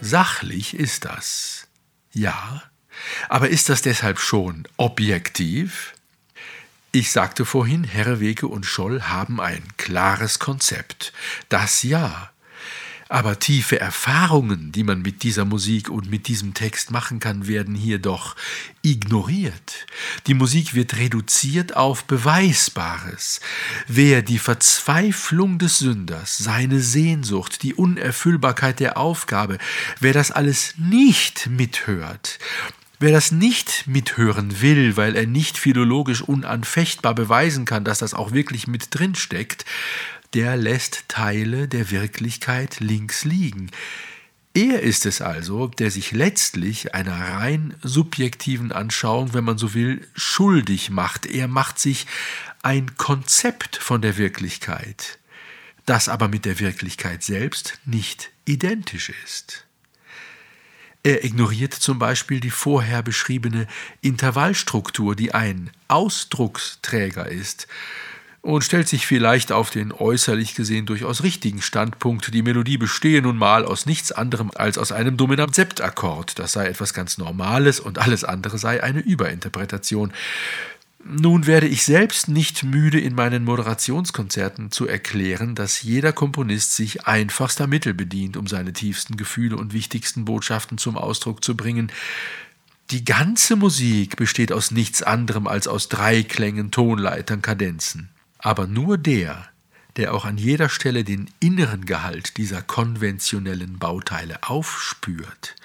Sachlich 0.00 0.74
ist 0.74 1.06
das. 1.06 1.66
Ja, 2.12 2.62
aber 3.28 3.48
ist 3.48 3.68
das 3.68 3.82
deshalb 3.82 4.20
schon 4.20 4.68
objektiv? 4.76 5.94
Ich 6.92 7.10
sagte 7.10 7.44
vorhin, 7.44 7.82
Herrewege 7.82 8.46
und 8.46 8.64
Scholl 8.64 9.02
haben 9.02 9.40
ein 9.40 9.64
klares 9.76 10.38
Konzept. 10.38 11.12
Das 11.48 11.82
ja. 11.82 12.30
Aber 13.08 13.38
tiefe 13.38 13.78
Erfahrungen, 13.78 14.72
die 14.72 14.82
man 14.82 15.02
mit 15.02 15.22
dieser 15.22 15.44
Musik 15.44 15.90
und 15.90 16.10
mit 16.10 16.26
diesem 16.28 16.54
Text 16.54 16.90
machen 16.90 17.20
kann, 17.20 17.46
werden 17.46 17.74
hier 17.74 17.98
doch 17.98 18.34
ignoriert. 18.82 19.86
Die 20.26 20.34
Musik 20.34 20.74
wird 20.74 20.96
reduziert 20.96 21.76
auf 21.76 22.04
Beweisbares. 22.04 23.40
Wer 23.86 24.22
die 24.22 24.38
Verzweiflung 24.38 25.58
des 25.58 25.78
Sünders, 25.78 26.38
seine 26.38 26.80
Sehnsucht, 26.80 27.62
die 27.62 27.74
Unerfüllbarkeit 27.74 28.80
der 28.80 28.96
Aufgabe, 28.96 29.58
wer 30.00 30.12
das 30.12 30.30
alles 30.30 30.74
nicht 30.78 31.48
mithört, 31.48 32.38
Wer 33.00 33.10
das 33.10 33.32
nicht 33.32 33.86
mithören 33.86 34.62
will, 34.62 34.96
weil 34.96 35.16
er 35.16 35.26
nicht 35.26 35.58
philologisch 35.58 36.22
unanfechtbar 36.22 37.14
beweisen 37.14 37.64
kann, 37.64 37.84
dass 37.84 37.98
das 37.98 38.14
auch 38.14 38.32
wirklich 38.32 38.68
mit 38.68 38.86
drin 38.90 39.16
steckt, 39.16 39.64
der 40.34 40.56
lässt 40.56 41.08
Teile 41.08 41.68
der 41.68 41.90
Wirklichkeit 41.90 42.80
links 42.80 43.24
liegen. 43.24 43.70
Er 44.52 44.82
ist 44.82 45.06
es 45.06 45.20
also, 45.20 45.68
der 45.68 45.90
sich 45.90 46.12
letztlich 46.12 46.94
einer 46.94 47.16
rein 47.16 47.74
subjektiven 47.82 48.72
Anschauung, 48.72 49.34
wenn 49.34 49.44
man 49.44 49.58
so 49.58 49.74
will, 49.74 50.06
schuldig 50.14 50.90
macht. 50.90 51.26
Er 51.26 51.48
macht 51.48 51.78
sich 51.78 52.06
ein 52.62 52.96
Konzept 52.96 53.76
von 53.76 54.00
der 54.02 54.16
Wirklichkeit, 54.16 55.18
das 55.86 56.08
aber 56.08 56.28
mit 56.28 56.44
der 56.44 56.60
Wirklichkeit 56.60 57.22
selbst 57.22 57.78
nicht 57.84 58.30
identisch 58.44 59.12
ist. 59.24 59.66
Er 61.02 61.24
ignoriert 61.24 61.74
zum 61.74 61.98
Beispiel 61.98 62.40
die 62.40 62.50
vorher 62.50 63.02
beschriebene 63.02 63.66
Intervallstruktur, 64.00 65.14
die 65.14 65.34
ein 65.34 65.70
Ausdrucksträger 65.88 67.28
ist 67.28 67.66
und 68.44 68.62
stellt 68.62 68.88
sich 68.88 69.06
vielleicht 69.06 69.52
auf 69.52 69.70
den 69.70 69.90
äußerlich 69.90 70.54
gesehen 70.54 70.84
durchaus 70.84 71.22
richtigen 71.22 71.62
Standpunkt, 71.62 72.34
die 72.34 72.42
Melodie 72.42 72.76
bestehe 72.76 73.22
nun 73.22 73.38
mal 73.38 73.64
aus 73.64 73.86
nichts 73.86 74.12
anderem 74.12 74.50
als 74.54 74.76
aus 74.76 74.92
einem 74.92 75.16
dominant 75.16 75.54
Septakkord. 75.54 76.38
Das 76.38 76.52
sei 76.52 76.66
etwas 76.66 76.92
ganz 76.92 77.16
Normales 77.16 77.80
und 77.80 77.98
alles 77.98 78.22
andere 78.22 78.58
sei 78.58 78.82
eine 78.82 79.00
Überinterpretation. 79.00 80.12
Nun 81.02 81.46
werde 81.46 81.66
ich 81.66 81.84
selbst 81.84 82.28
nicht 82.28 82.64
müde, 82.64 83.00
in 83.00 83.14
meinen 83.14 83.44
Moderationskonzerten 83.44 84.70
zu 84.70 84.86
erklären, 84.86 85.54
dass 85.54 85.80
jeder 85.80 86.12
Komponist 86.12 86.76
sich 86.76 87.06
einfachster 87.06 87.66
Mittel 87.66 87.94
bedient, 87.94 88.36
um 88.36 88.46
seine 88.46 88.74
tiefsten 88.74 89.16
Gefühle 89.16 89.56
und 89.56 89.72
wichtigsten 89.72 90.26
Botschaften 90.26 90.76
zum 90.76 90.98
Ausdruck 90.98 91.42
zu 91.42 91.56
bringen. 91.56 91.90
Die 92.90 93.06
ganze 93.06 93.56
Musik 93.56 94.16
besteht 94.16 94.52
aus 94.52 94.70
nichts 94.70 95.02
anderem 95.02 95.46
als 95.46 95.66
aus 95.66 95.88
Dreiklängen, 95.88 96.70
Tonleitern, 96.70 97.40
Kadenzen. 97.40 98.10
Aber 98.44 98.66
nur 98.66 98.98
der, 98.98 99.48
der 99.96 100.12
auch 100.12 100.26
an 100.26 100.36
jeder 100.36 100.68
Stelle 100.68 101.02
den 101.02 101.30
inneren 101.40 101.86
Gehalt 101.86 102.36
dieser 102.36 102.60
konventionellen 102.60 103.78
Bauteile 103.78 104.42
aufspürt, 104.42 105.56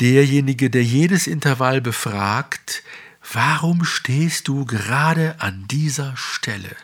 derjenige, 0.00 0.70
der 0.70 0.84
jedes 0.84 1.26
Intervall 1.26 1.80
befragt, 1.80 2.84
warum 3.32 3.84
stehst 3.84 4.46
du 4.46 4.64
gerade 4.64 5.40
an 5.40 5.66
dieser 5.66 6.16
Stelle? 6.16 6.76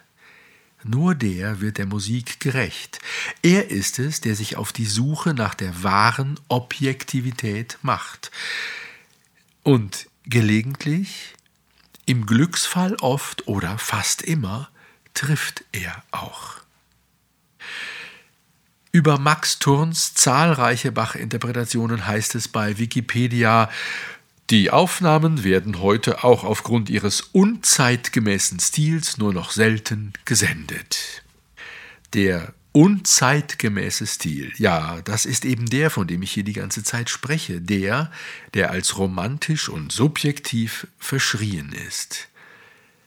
Nur 0.83 1.15
der 1.15 1.61
wird 1.61 1.79
der 1.79 1.87
Musik 1.87 2.41
gerecht. 2.41 2.99
Er 3.41 3.71
ist 3.71 4.01
es, 4.01 4.21
der 4.21 4.35
sich 4.35 4.57
auf 4.57 4.73
die 4.73 4.85
Suche 4.85 5.33
nach 5.33 5.55
der 5.55 5.85
wahren 5.85 6.41
Objektivität 6.49 7.79
macht. 7.83 8.33
Und 9.63 10.09
gelegentlich, 10.27 11.35
im 12.05 12.27
Glücksfall 12.27 12.97
oft 12.97 13.47
oder 13.47 13.79
fast 13.79 14.21
immer, 14.21 14.71
trifft 15.15 15.65
er 15.73 16.03
auch. 16.11 16.57
Über 18.93 19.19
Max 19.19 19.59
Thurns 19.59 20.15
zahlreiche 20.15 20.93
Bach-Interpretationen 20.93 22.07
heißt 22.07 22.37
es 22.37 22.47
bei 22.47 22.79
Wikipedia, 22.79 23.69
die 24.51 24.71
Aufnahmen 24.71 25.43
werden 25.43 25.81
heute 25.81 26.23
auch 26.23 26.45
aufgrund 26.45 26.91
ihres 26.91 27.23
unzeitgemäßen 27.23 28.61
Stils 28.61 29.17
nur 29.17 29.33
noch 29.33 29.51
selten 29.51 30.13
gesendet. 30.27 31.23
Der 32.13 32.53
unzeitgemäße 32.73 34.07
Stil, 34.07 34.53
ja, 34.59 35.01
das 35.03 35.27
ist 35.27 35.45
eben 35.45 35.67
der, 35.67 35.91
von 35.91 36.07
dem 36.07 36.23
ich 36.23 36.33
hier 36.33 36.45
die 36.45 36.53
ganze 36.53 36.85
Zeit 36.85 37.09
spreche, 37.09 37.61
der, 37.61 38.13
der 38.53 38.71
als 38.71 38.99
romantisch 38.99 39.69
und 39.69 39.93
subjektiv 39.93 40.87
verschrien 40.99 41.73
ist. 41.89 42.29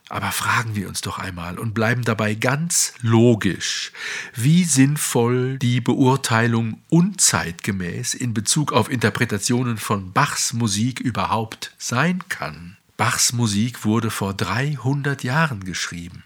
Aber 0.09 0.31
fragen 0.31 0.75
wir 0.75 0.87
uns 0.87 1.01
doch 1.01 1.19
einmal 1.19 1.59
und 1.59 1.73
bleiben 1.73 2.03
dabei 2.03 2.33
ganz 2.33 2.93
logisch, 3.01 3.91
wie 4.33 4.63
sinnvoll 4.63 5.57
die 5.59 5.81
Beurteilung 5.81 6.81
unzeitgemäß 6.89 8.13
in 8.13 8.33
Bezug 8.33 8.71
auf 8.71 8.89
Interpretationen 8.89 9.77
von 9.77 10.13
Bachs 10.13 10.53
Musik 10.53 11.01
überhaupt 11.01 11.73
sein 11.77 12.23
kann. 12.29 12.77
Bachs 12.95 13.33
Musik 13.33 13.83
wurde 13.83 14.09
vor 14.09 14.33
300 14.33 15.23
Jahren 15.23 15.65
geschrieben. 15.65 16.23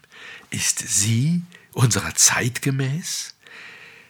Ist 0.52 0.80
sie 0.80 1.42
unserer 1.74 2.14
Zeit 2.14 2.62
gemäß? 2.62 3.34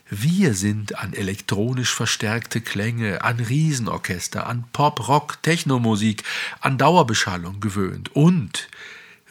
Wir 0.10 0.54
sind 0.54 1.00
an 1.00 1.14
elektronisch 1.14 1.94
verstärkte 1.94 2.60
Klänge, 2.60 3.24
an 3.24 3.40
Riesenorchester, 3.40 4.46
an 4.46 4.66
Pop, 4.74 5.08
Rock, 5.08 5.42
Technomusik, 5.42 6.26
an 6.60 6.78
Dauerbeschallung 6.78 7.62
gewöhnt 7.62 8.14
und 8.14 8.68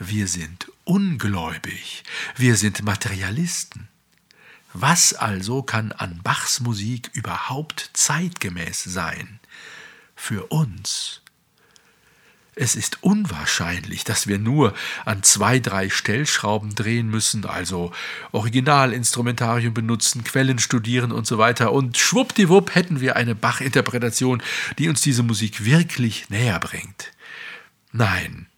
wir 0.00 0.28
sind 0.28 0.72
ungläubig, 0.84 2.04
wir 2.34 2.56
sind 2.56 2.82
Materialisten. 2.82 3.88
Was 4.72 5.12
also 5.12 5.62
kann 5.62 5.92
an 5.92 6.20
Bachs 6.22 6.60
Musik 6.60 7.10
überhaupt 7.12 7.90
zeitgemäß 7.92 8.82
sein? 8.84 9.40
Für 10.16 10.46
uns. 10.46 11.20
Es 12.54 12.76
ist 12.76 13.02
unwahrscheinlich, 13.02 14.04
dass 14.04 14.26
wir 14.26 14.38
nur 14.38 14.74
an 15.04 15.22
zwei, 15.22 15.58
drei 15.58 15.90
Stellschrauben 15.90 16.74
drehen 16.74 17.08
müssen, 17.08 17.44
also 17.44 17.92
Originalinstrumentarium 18.32 19.74
benutzen, 19.74 20.24
Quellen 20.24 20.58
studieren 20.58 21.12
und 21.12 21.26
so 21.26 21.36
weiter, 21.36 21.72
und 21.72 21.98
schwuppdiwupp 21.98 22.74
hätten 22.74 23.00
wir 23.00 23.16
eine 23.16 23.34
Bach-Interpretation, 23.34 24.42
die 24.78 24.88
uns 24.88 25.02
diese 25.02 25.22
Musik 25.22 25.64
wirklich 25.64 26.30
näher 26.30 26.58
bringt. 26.58 27.12
Nein, 27.92 28.49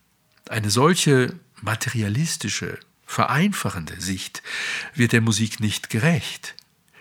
eine 0.53 0.71
solche 0.71 1.35
materialistische, 1.63 2.79
vereinfachende 3.07 4.01
Sicht 4.01 4.43
wird 4.95 5.13
der 5.13 5.23
Musik 5.23 5.61
nicht 5.61 5.91
gerecht. 5.91 6.55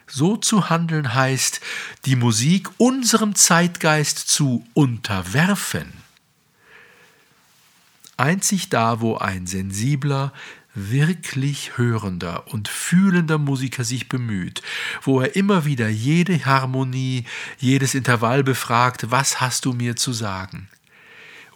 So 0.07 0.37
zu 0.37 0.69
handeln 0.69 1.13
heißt, 1.13 1.61
die 2.05 2.15
Musik 2.15 2.69
unserem 2.77 3.35
Zeitgeist 3.35 4.17
zu 4.17 4.65
unterwerfen. 4.73 5.91
Einzig 8.17 8.69
da, 8.69 9.01
wo 9.01 9.17
ein 9.17 9.47
sensibler, 9.47 10.33
wirklich 10.73 11.77
hörender 11.77 12.47
und 12.47 12.69
fühlender 12.69 13.37
Musiker 13.37 13.83
sich 13.83 14.07
bemüht, 14.07 14.61
wo 15.01 15.19
er 15.19 15.35
immer 15.35 15.65
wieder 15.65 15.89
jede 15.89 16.45
Harmonie, 16.45 17.25
jedes 17.57 17.95
Intervall 17.95 18.43
befragt, 18.43 19.11
was 19.11 19.41
hast 19.41 19.65
du 19.65 19.73
mir 19.73 19.97
zu 19.97 20.13
sagen? 20.13 20.69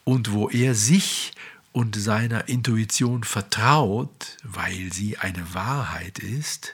Und 0.04 0.32
wo 0.32 0.50
er 0.50 0.76
sich 0.76 1.34
und 1.76 1.98
seiner 1.98 2.48
Intuition 2.48 3.26
vertraut, 3.26 4.38
weil 4.44 4.94
sie 4.94 5.18
eine 5.18 5.54
Wahrheit 5.54 6.20
ist, 6.20 6.74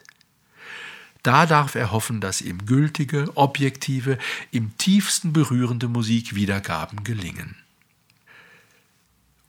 da 1.23 1.47
darf 1.47 1.73
er 1.73 1.91
hoffen, 1.91 2.21
dass 2.21 2.39
ihm 2.39 2.67
gültige, 2.67 3.35
objektive, 3.35 4.19
im 4.51 4.77
tiefsten 4.77 5.33
berührende 5.33 5.87
Musikwiedergaben 5.87 7.03
gelingen. 7.03 7.55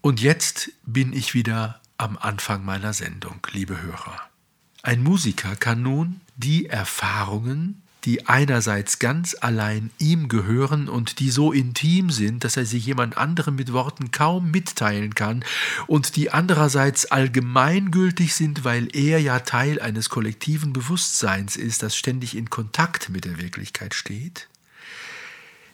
Und 0.00 0.22
jetzt 0.22 0.70
bin 0.86 1.12
ich 1.12 1.34
wieder 1.34 1.82
am 1.98 2.16
Anfang 2.16 2.64
meiner 2.64 2.94
Sendung, 2.94 3.46
liebe 3.52 3.82
Hörer. 3.82 4.22
Ein 4.82 5.02
Musiker 5.02 5.54
kann 5.54 5.82
nun 5.82 6.22
die 6.34 6.64
Erfahrungen, 6.64 7.81
die 8.04 8.26
einerseits 8.26 8.98
ganz 8.98 9.36
allein 9.40 9.90
ihm 9.98 10.28
gehören 10.28 10.88
und 10.88 11.20
die 11.20 11.30
so 11.30 11.52
intim 11.52 12.10
sind, 12.10 12.44
dass 12.44 12.56
er 12.56 12.66
sie 12.66 12.78
jemand 12.78 13.16
anderem 13.16 13.54
mit 13.54 13.72
Worten 13.72 14.10
kaum 14.10 14.50
mitteilen 14.50 15.14
kann, 15.14 15.44
und 15.86 16.16
die 16.16 16.30
andererseits 16.30 17.06
allgemeingültig 17.06 18.34
sind, 18.34 18.64
weil 18.64 18.88
er 18.94 19.20
ja 19.20 19.40
Teil 19.40 19.80
eines 19.80 20.08
kollektiven 20.08 20.72
Bewusstseins 20.72 21.56
ist, 21.56 21.82
das 21.82 21.96
ständig 21.96 22.36
in 22.36 22.50
Kontakt 22.50 23.08
mit 23.08 23.24
der 23.24 23.38
Wirklichkeit 23.38 23.94
steht. 23.94 24.48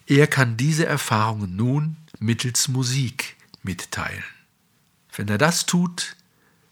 Er 0.06 0.26
kann 0.26 0.56
diese 0.56 0.86
Erfahrungen 0.86 1.56
nun 1.56 1.96
mittels 2.18 2.68
Musik 2.68 3.36
mitteilen. 3.62 4.24
Wenn 5.14 5.28
er 5.28 5.38
das 5.38 5.66
tut, 5.66 6.16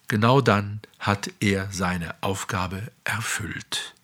genau 0.09 0.41
dann 0.41 0.81
hat 0.99 1.31
er 1.41 1.69
seine 1.73 2.15
Aufgabe 2.23 2.91
erfüllt. 3.05 3.96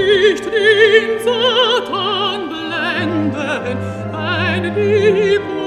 nicht 0.00 0.44
den 0.46 1.18
Satan 1.24 2.48
blenden, 2.48 3.78
ein 4.14 4.74
Liebling. 4.74 5.59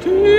verstehen. 0.00 0.37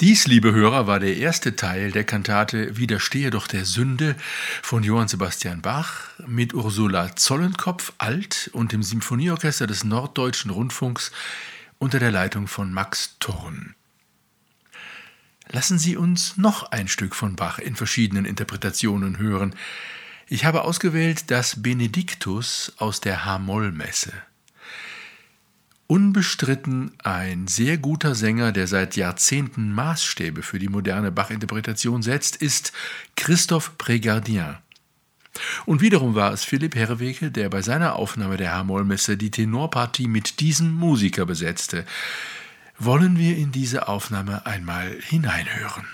Dies, 0.00 0.26
liebe 0.26 0.50
Hörer, 0.50 0.88
war 0.88 0.98
der 0.98 1.16
erste 1.18 1.54
Teil 1.54 1.92
der 1.92 2.02
Kantate 2.02 2.76
Widerstehe 2.76 3.30
doch 3.30 3.46
der 3.46 3.64
Sünde 3.64 4.16
von 4.60 4.82
Johann 4.82 5.06
Sebastian 5.06 5.62
Bach 5.62 6.08
mit 6.26 6.52
Ursula 6.52 7.14
Zollenkopf 7.14 7.92
alt 7.98 8.50
und 8.54 8.72
dem 8.72 8.82
Symphonieorchester 8.82 9.68
des 9.68 9.84
Norddeutschen 9.84 10.50
Rundfunks 10.50 11.12
unter 11.78 12.00
der 12.00 12.10
Leitung 12.10 12.48
von 12.48 12.72
Max 12.72 13.14
Thorn. 13.20 13.76
Lassen 15.48 15.78
Sie 15.78 15.96
uns 15.96 16.36
noch 16.36 16.72
ein 16.72 16.88
Stück 16.88 17.14
von 17.14 17.36
Bach 17.36 17.60
in 17.60 17.76
verschiedenen 17.76 18.24
Interpretationen 18.24 19.18
hören. 19.18 19.54
Ich 20.26 20.44
habe 20.44 20.62
ausgewählt 20.62 21.30
das 21.30 21.62
Benediktus 21.62 22.72
aus 22.78 23.00
der 23.00 23.24
H-Moll-Messe. 23.24 24.12
Unbestritten 25.86 26.92
ein 27.02 27.46
sehr 27.46 27.76
guter 27.76 28.14
Sänger, 28.14 28.52
der 28.52 28.66
seit 28.66 28.96
Jahrzehnten 28.96 29.72
Maßstäbe 29.72 30.42
für 30.42 30.58
die 30.58 30.68
moderne 30.68 31.12
Bach-Interpretation 31.12 32.02
setzt, 32.02 32.36
ist 32.36 32.72
Christophe 33.16 33.72
Prégardien. 33.78 34.56
Und 35.66 35.82
wiederum 35.82 36.14
war 36.14 36.32
es 36.32 36.44
Philipp 36.44 36.74
Herwege, 36.74 37.30
der 37.30 37.48
bei 37.50 37.60
seiner 37.60 37.96
Aufnahme 37.96 38.36
der 38.36 38.54
H-Moll-Messe 38.54 39.16
die 39.16 39.30
Tenorpartie 39.30 40.08
mit 40.08 40.40
diesem 40.40 40.72
Musiker 40.72 41.26
besetzte. 41.26 41.84
Wollen 42.78 43.18
wir 43.18 43.36
in 43.36 43.52
diese 43.52 43.88
Aufnahme 43.88 44.46
einmal 44.46 44.96
hineinhören? 45.00 45.86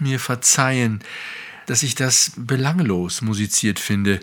Mir 0.00 0.20
verzeihen, 0.20 1.00
dass 1.66 1.82
ich 1.82 1.94
das 1.94 2.32
belanglos 2.36 3.22
musiziert 3.22 3.78
finde. 3.78 4.20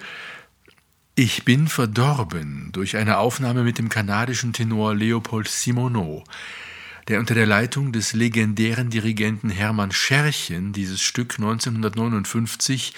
Ich 1.16 1.46
bin 1.46 1.68
verdorben 1.68 2.70
durch 2.72 2.98
eine 2.98 3.18
Aufnahme 3.18 3.64
mit 3.64 3.78
dem 3.78 3.90
kanadischen 3.90 4.54
Tenor 4.54 4.96
Leopold 4.96 5.48
Simoneau, 5.48 6.24
der 7.08 7.20
unter 7.20 7.36
der 7.36 7.46
Leitung 7.46 7.92
des 7.92 8.14
legendären 8.14 8.90
Dirigenten 8.90 9.50
Hermann 9.50 9.92
Scherchen 9.92 10.74
dieses 10.74 11.02
Stück 11.02 11.36
1959 11.38 12.94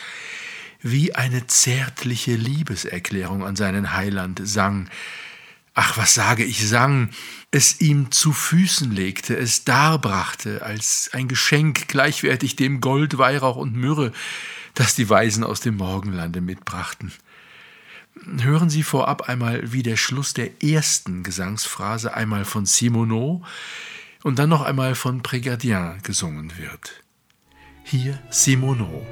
wie 0.81 1.15
eine 1.15 1.47
zärtliche 1.47 2.35
Liebeserklärung 2.35 3.43
an 3.43 3.55
seinen 3.55 3.93
Heiland 3.93 4.39
sang, 4.43 4.87
ach 5.75 5.97
was 5.97 6.13
sage 6.13 6.43
ich, 6.43 6.67
sang, 6.67 7.09
es 7.51 7.79
ihm 7.81 8.11
zu 8.11 8.33
Füßen 8.33 8.91
legte, 8.91 9.37
es 9.37 9.65
darbrachte 9.65 10.63
als 10.63 11.09
ein 11.13 11.27
Geschenk 11.27 11.87
gleichwertig 11.87 12.55
dem 12.55 12.81
Gold, 12.81 13.17
Weihrauch 13.17 13.57
und 13.57 13.75
Myrrhe, 13.75 14.11
das 14.73 14.95
die 14.95 15.09
Weisen 15.09 15.43
aus 15.43 15.59
dem 15.59 15.77
Morgenlande 15.77 16.41
mitbrachten. 16.41 17.11
Hören 18.41 18.69
Sie 18.69 18.83
vorab 18.83 19.29
einmal, 19.29 19.73
wie 19.73 19.83
der 19.83 19.97
Schluss 19.97 20.33
der 20.33 20.63
ersten 20.63 21.23
Gesangsphrase 21.23 22.13
einmal 22.13 22.45
von 22.45 22.65
Simoneau 22.65 23.43
und 24.23 24.39
dann 24.39 24.49
noch 24.49 24.61
einmal 24.61 24.95
von 24.95 25.21
Prégardien 25.21 26.01
gesungen 26.01 26.57
wird. 26.57 27.03
Hier 27.83 28.19
Simoneau. 28.29 29.05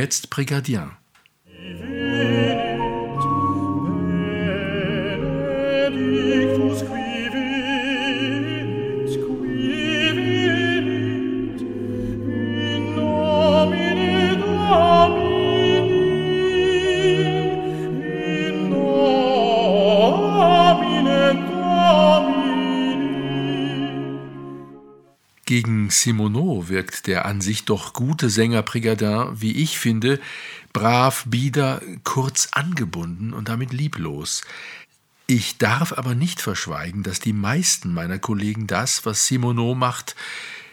Jetzt 0.00 0.30
Brigadier. 0.30 0.99
Wirkt 26.70 27.06
der 27.06 27.26
an 27.26 27.40
sich 27.40 27.64
doch 27.64 27.92
gute 27.92 28.30
Sänger 28.30 28.62
Prigadin, 28.62 29.28
wie 29.34 29.52
ich 29.52 29.78
finde, 29.78 30.20
brav, 30.72 31.24
bieder, 31.26 31.82
kurz 32.04 32.48
angebunden 32.52 33.32
und 33.32 33.48
damit 33.48 33.72
lieblos. 33.72 34.42
Ich 35.26 35.58
darf 35.58 35.92
aber 35.92 36.14
nicht 36.14 36.40
verschweigen, 36.40 37.02
dass 37.02 37.20
die 37.20 37.32
meisten 37.32 37.92
meiner 37.92 38.18
Kollegen 38.18 38.66
das, 38.66 39.04
was 39.06 39.26
Simoneau 39.26 39.74
macht, 39.74 40.16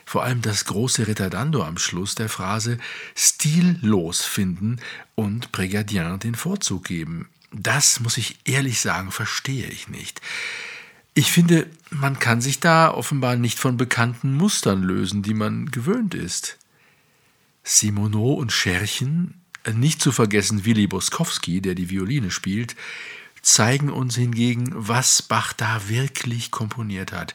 vor 0.06 0.24
allem 0.24 0.42
das 0.42 0.66
große 0.66 1.08
Retardando 1.08 1.64
am 1.64 1.78
Schluss 1.78 2.16
der 2.16 2.30
Phrase, 2.30 2.78
stillos 3.14 4.24
finden 4.24 4.80
und 5.16 5.52
Brigadier 5.52 6.18
den 6.18 6.34
Vorzug 6.34 6.86
geben. 6.86 7.28
Das, 7.52 8.00
muss 8.00 8.18
ich 8.18 8.40
ehrlich 8.46 8.80
sagen, 8.80 9.12
verstehe 9.12 9.68
ich 9.68 9.90
nicht. 9.90 10.22
Ich 11.18 11.32
finde, 11.32 11.66
man 11.90 12.20
kann 12.20 12.42
sich 12.42 12.60
da 12.60 12.94
offenbar 12.94 13.38
nicht 13.38 13.58
von 13.58 13.76
bekannten 13.76 14.36
Mustern 14.36 14.84
lösen, 14.84 15.24
die 15.24 15.34
man 15.34 15.72
gewöhnt 15.72 16.14
ist. 16.14 16.60
Simoneau 17.64 18.34
und 18.34 18.52
Scherchen, 18.52 19.34
nicht 19.74 20.00
zu 20.00 20.12
vergessen 20.12 20.64
Willi 20.64 20.86
Boskowski, 20.86 21.60
der 21.60 21.74
die 21.74 21.90
Violine 21.90 22.30
spielt, 22.30 22.76
zeigen 23.42 23.90
uns 23.90 24.16
hingegen, 24.16 24.70
was 24.76 25.24
Bach 25.24 25.54
da 25.54 25.90
wirklich 25.90 26.52
komponiert 26.52 27.14
hat. 27.14 27.34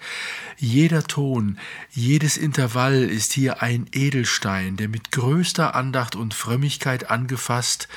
Jeder 0.59 1.03
Ton, 1.03 1.59
jedes 1.91 2.37
Intervall 2.37 3.03
ist 3.03 3.33
hier 3.33 3.63
ein 3.63 3.89
Edelstein, 3.91 4.77
der 4.77 4.91
mit 4.91 5.11
größter 5.11 5.75
Andacht 5.75 6.15
und 6.15 6.35
Frömmigkeit 6.35 7.11
angefasst 7.11 7.89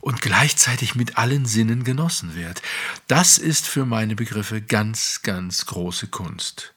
und 0.00 0.20
gleichzeitig 0.22 0.94
mit 0.94 1.18
allen 1.18 1.46
Sinnen 1.46 1.84
genossen 1.84 2.34
wird. 2.34 2.62
Das 3.06 3.38
ist 3.38 3.66
für 3.66 3.84
meine 3.84 4.16
Begriffe 4.16 4.62
ganz, 4.62 5.20
ganz 5.22 5.66
große 5.66 6.08
Kunst. 6.08 6.72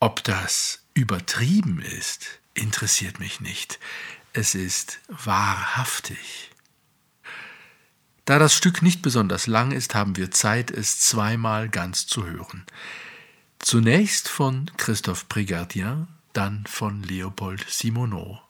Ob 0.00 0.22
das 0.24 0.82
übertrieben 0.94 1.80
ist, 1.80 2.26
interessiert 2.54 3.20
mich 3.20 3.40
nicht. 3.40 3.78
Es 4.32 4.54
ist 4.54 5.00
wahrhaftig. 5.08 6.50
Da 8.24 8.38
das 8.38 8.54
Stück 8.54 8.80
nicht 8.80 9.02
besonders 9.02 9.46
lang 9.46 9.70
ist, 9.70 9.94
haben 9.94 10.16
wir 10.16 10.30
Zeit, 10.30 10.70
es 10.70 10.98
zweimal 11.00 11.68
ganz 11.68 12.06
zu 12.06 12.24
hören. 12.24 12.64
Zunächst 13.58 14.28
von 14.28 14.70
Christophe 14.76 15.26
Prigardien, 15.28 16.08
dann 16.32 16.66
von 16.66 17.02
Leopold 17.02 17.64
Simoneau. 17.68 18.43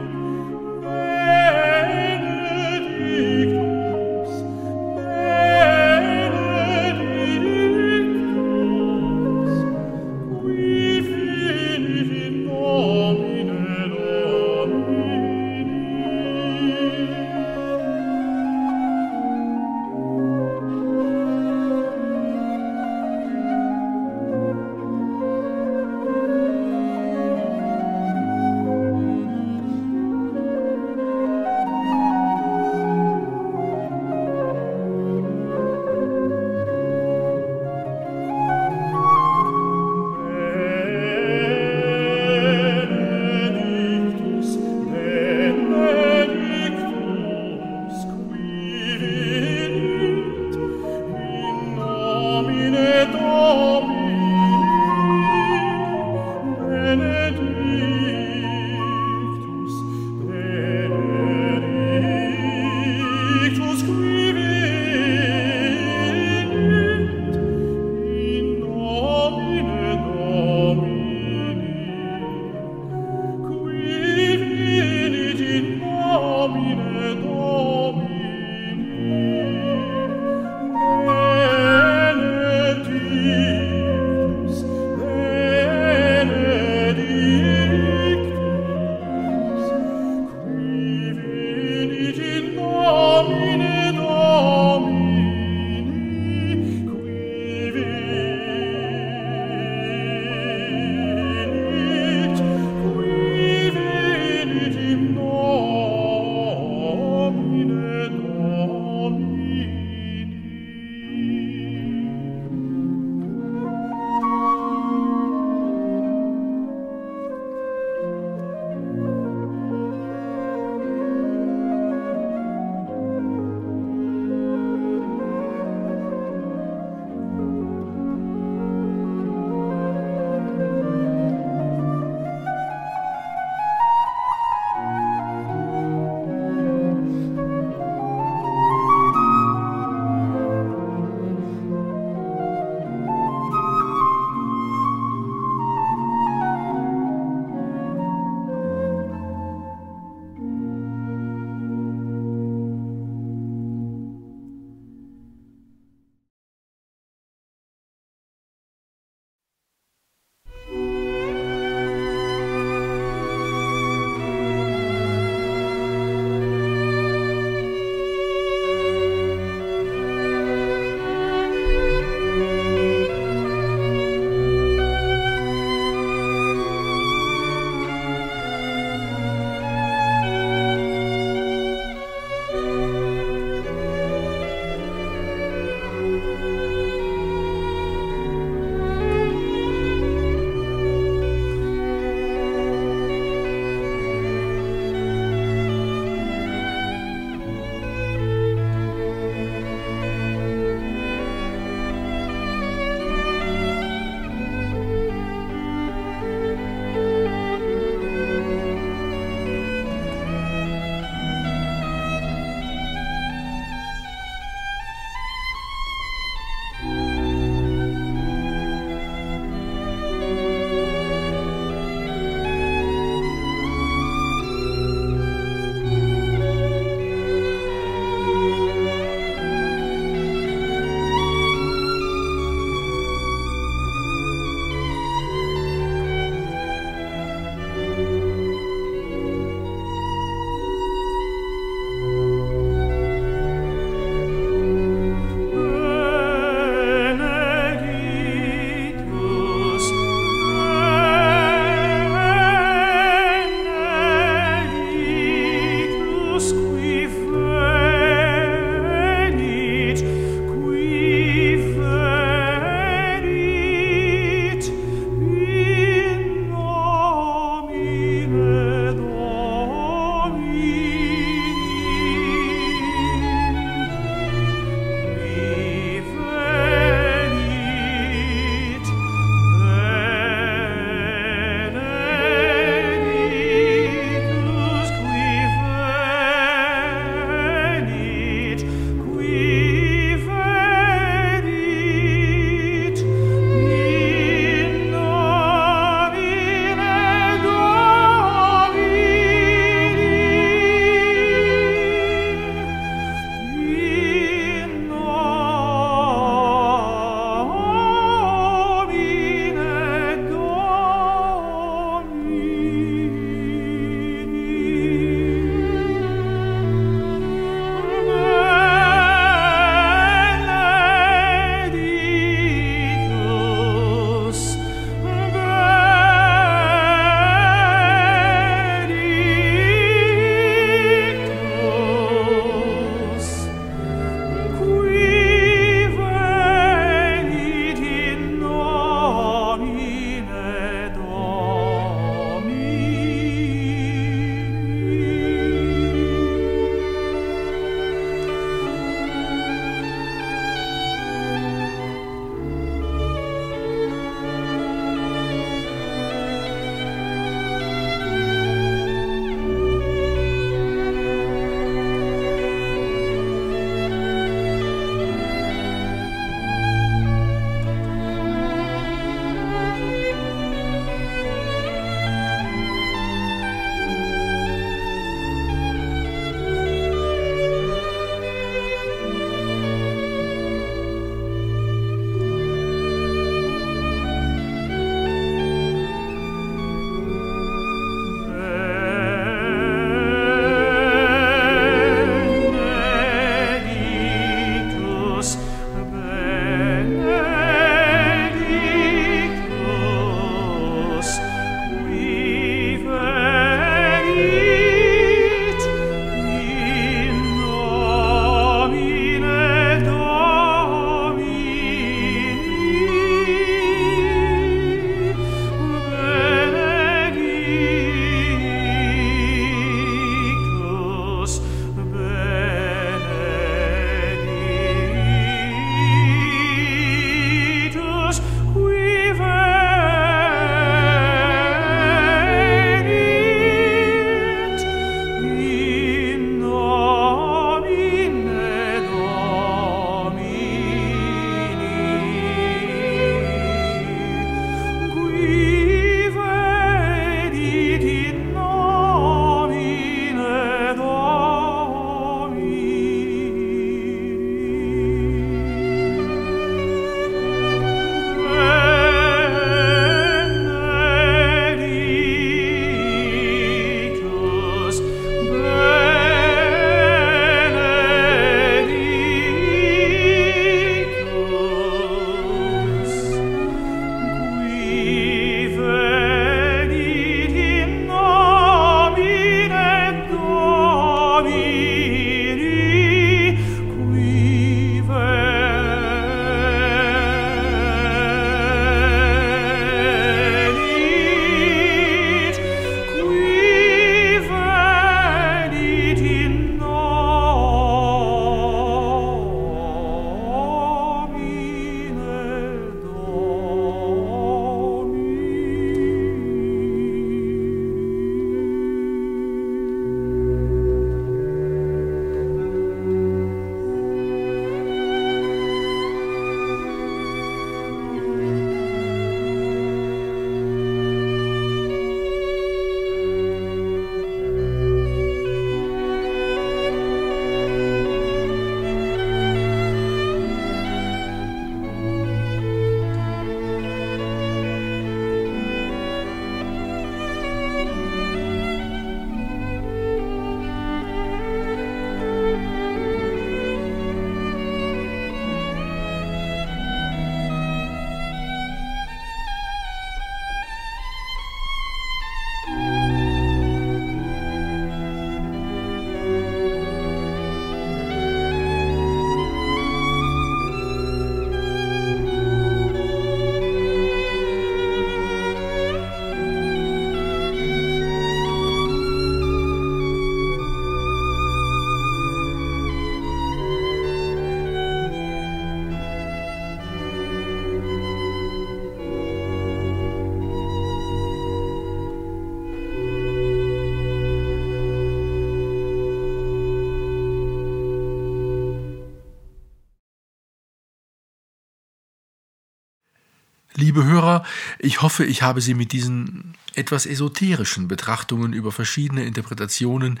Liebe 593.62 593.84
Hörer, 593.84 594.24
ich 594.58 594.82
hoffe, 594.82 595.04
ich 595.04 595.22
habe 595.22 595.40
Sie 595.40 595.54
mit 595.54 595.70
diesen 595.70 596.34
etwas 596.56 596.84
esoterischen 596.84 597.68
Betrachtungen 597.68 598.32
über 598.32 598.50
verschiedene 598.50 599.04
Interpretationen 599.04 600.00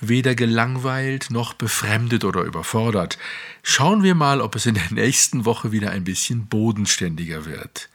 weder 0.00 0.34
gelangweilt 0.34 1.26
noch 1.28 1.52
befremdet 1.52 2.24
oder 2.24 2.40
überfordert. 2.40 3.18
Schauen 3.62 4.02
wir 4.02 4.14
mal, 4.14 4.40
ob 4.40 4.56
es 4.56 4.64
in 4.64 4.76
der 4.76 4.90
nächsten 4.92 5.44
Woche 5.44 5.72
wieder 5.72 5.90
ein 5.90 6.04
bisschen 6.04 6.46
bodenständiger 6.46 7.44
wird. 7.44 7.90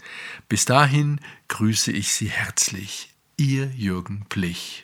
Bis 0.49 0.65
dahin 0.65 1.19
grüße 1.47 1.91
ich 1.91 2.13
Sie 2.13 2.29
herzlich. 2.29 3.09
Ihr 3.37 3.71
Jürgen 3.75 4.23
Plich. 4.29 4.83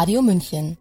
Radio 0.00 0.22
München 0.22 0.78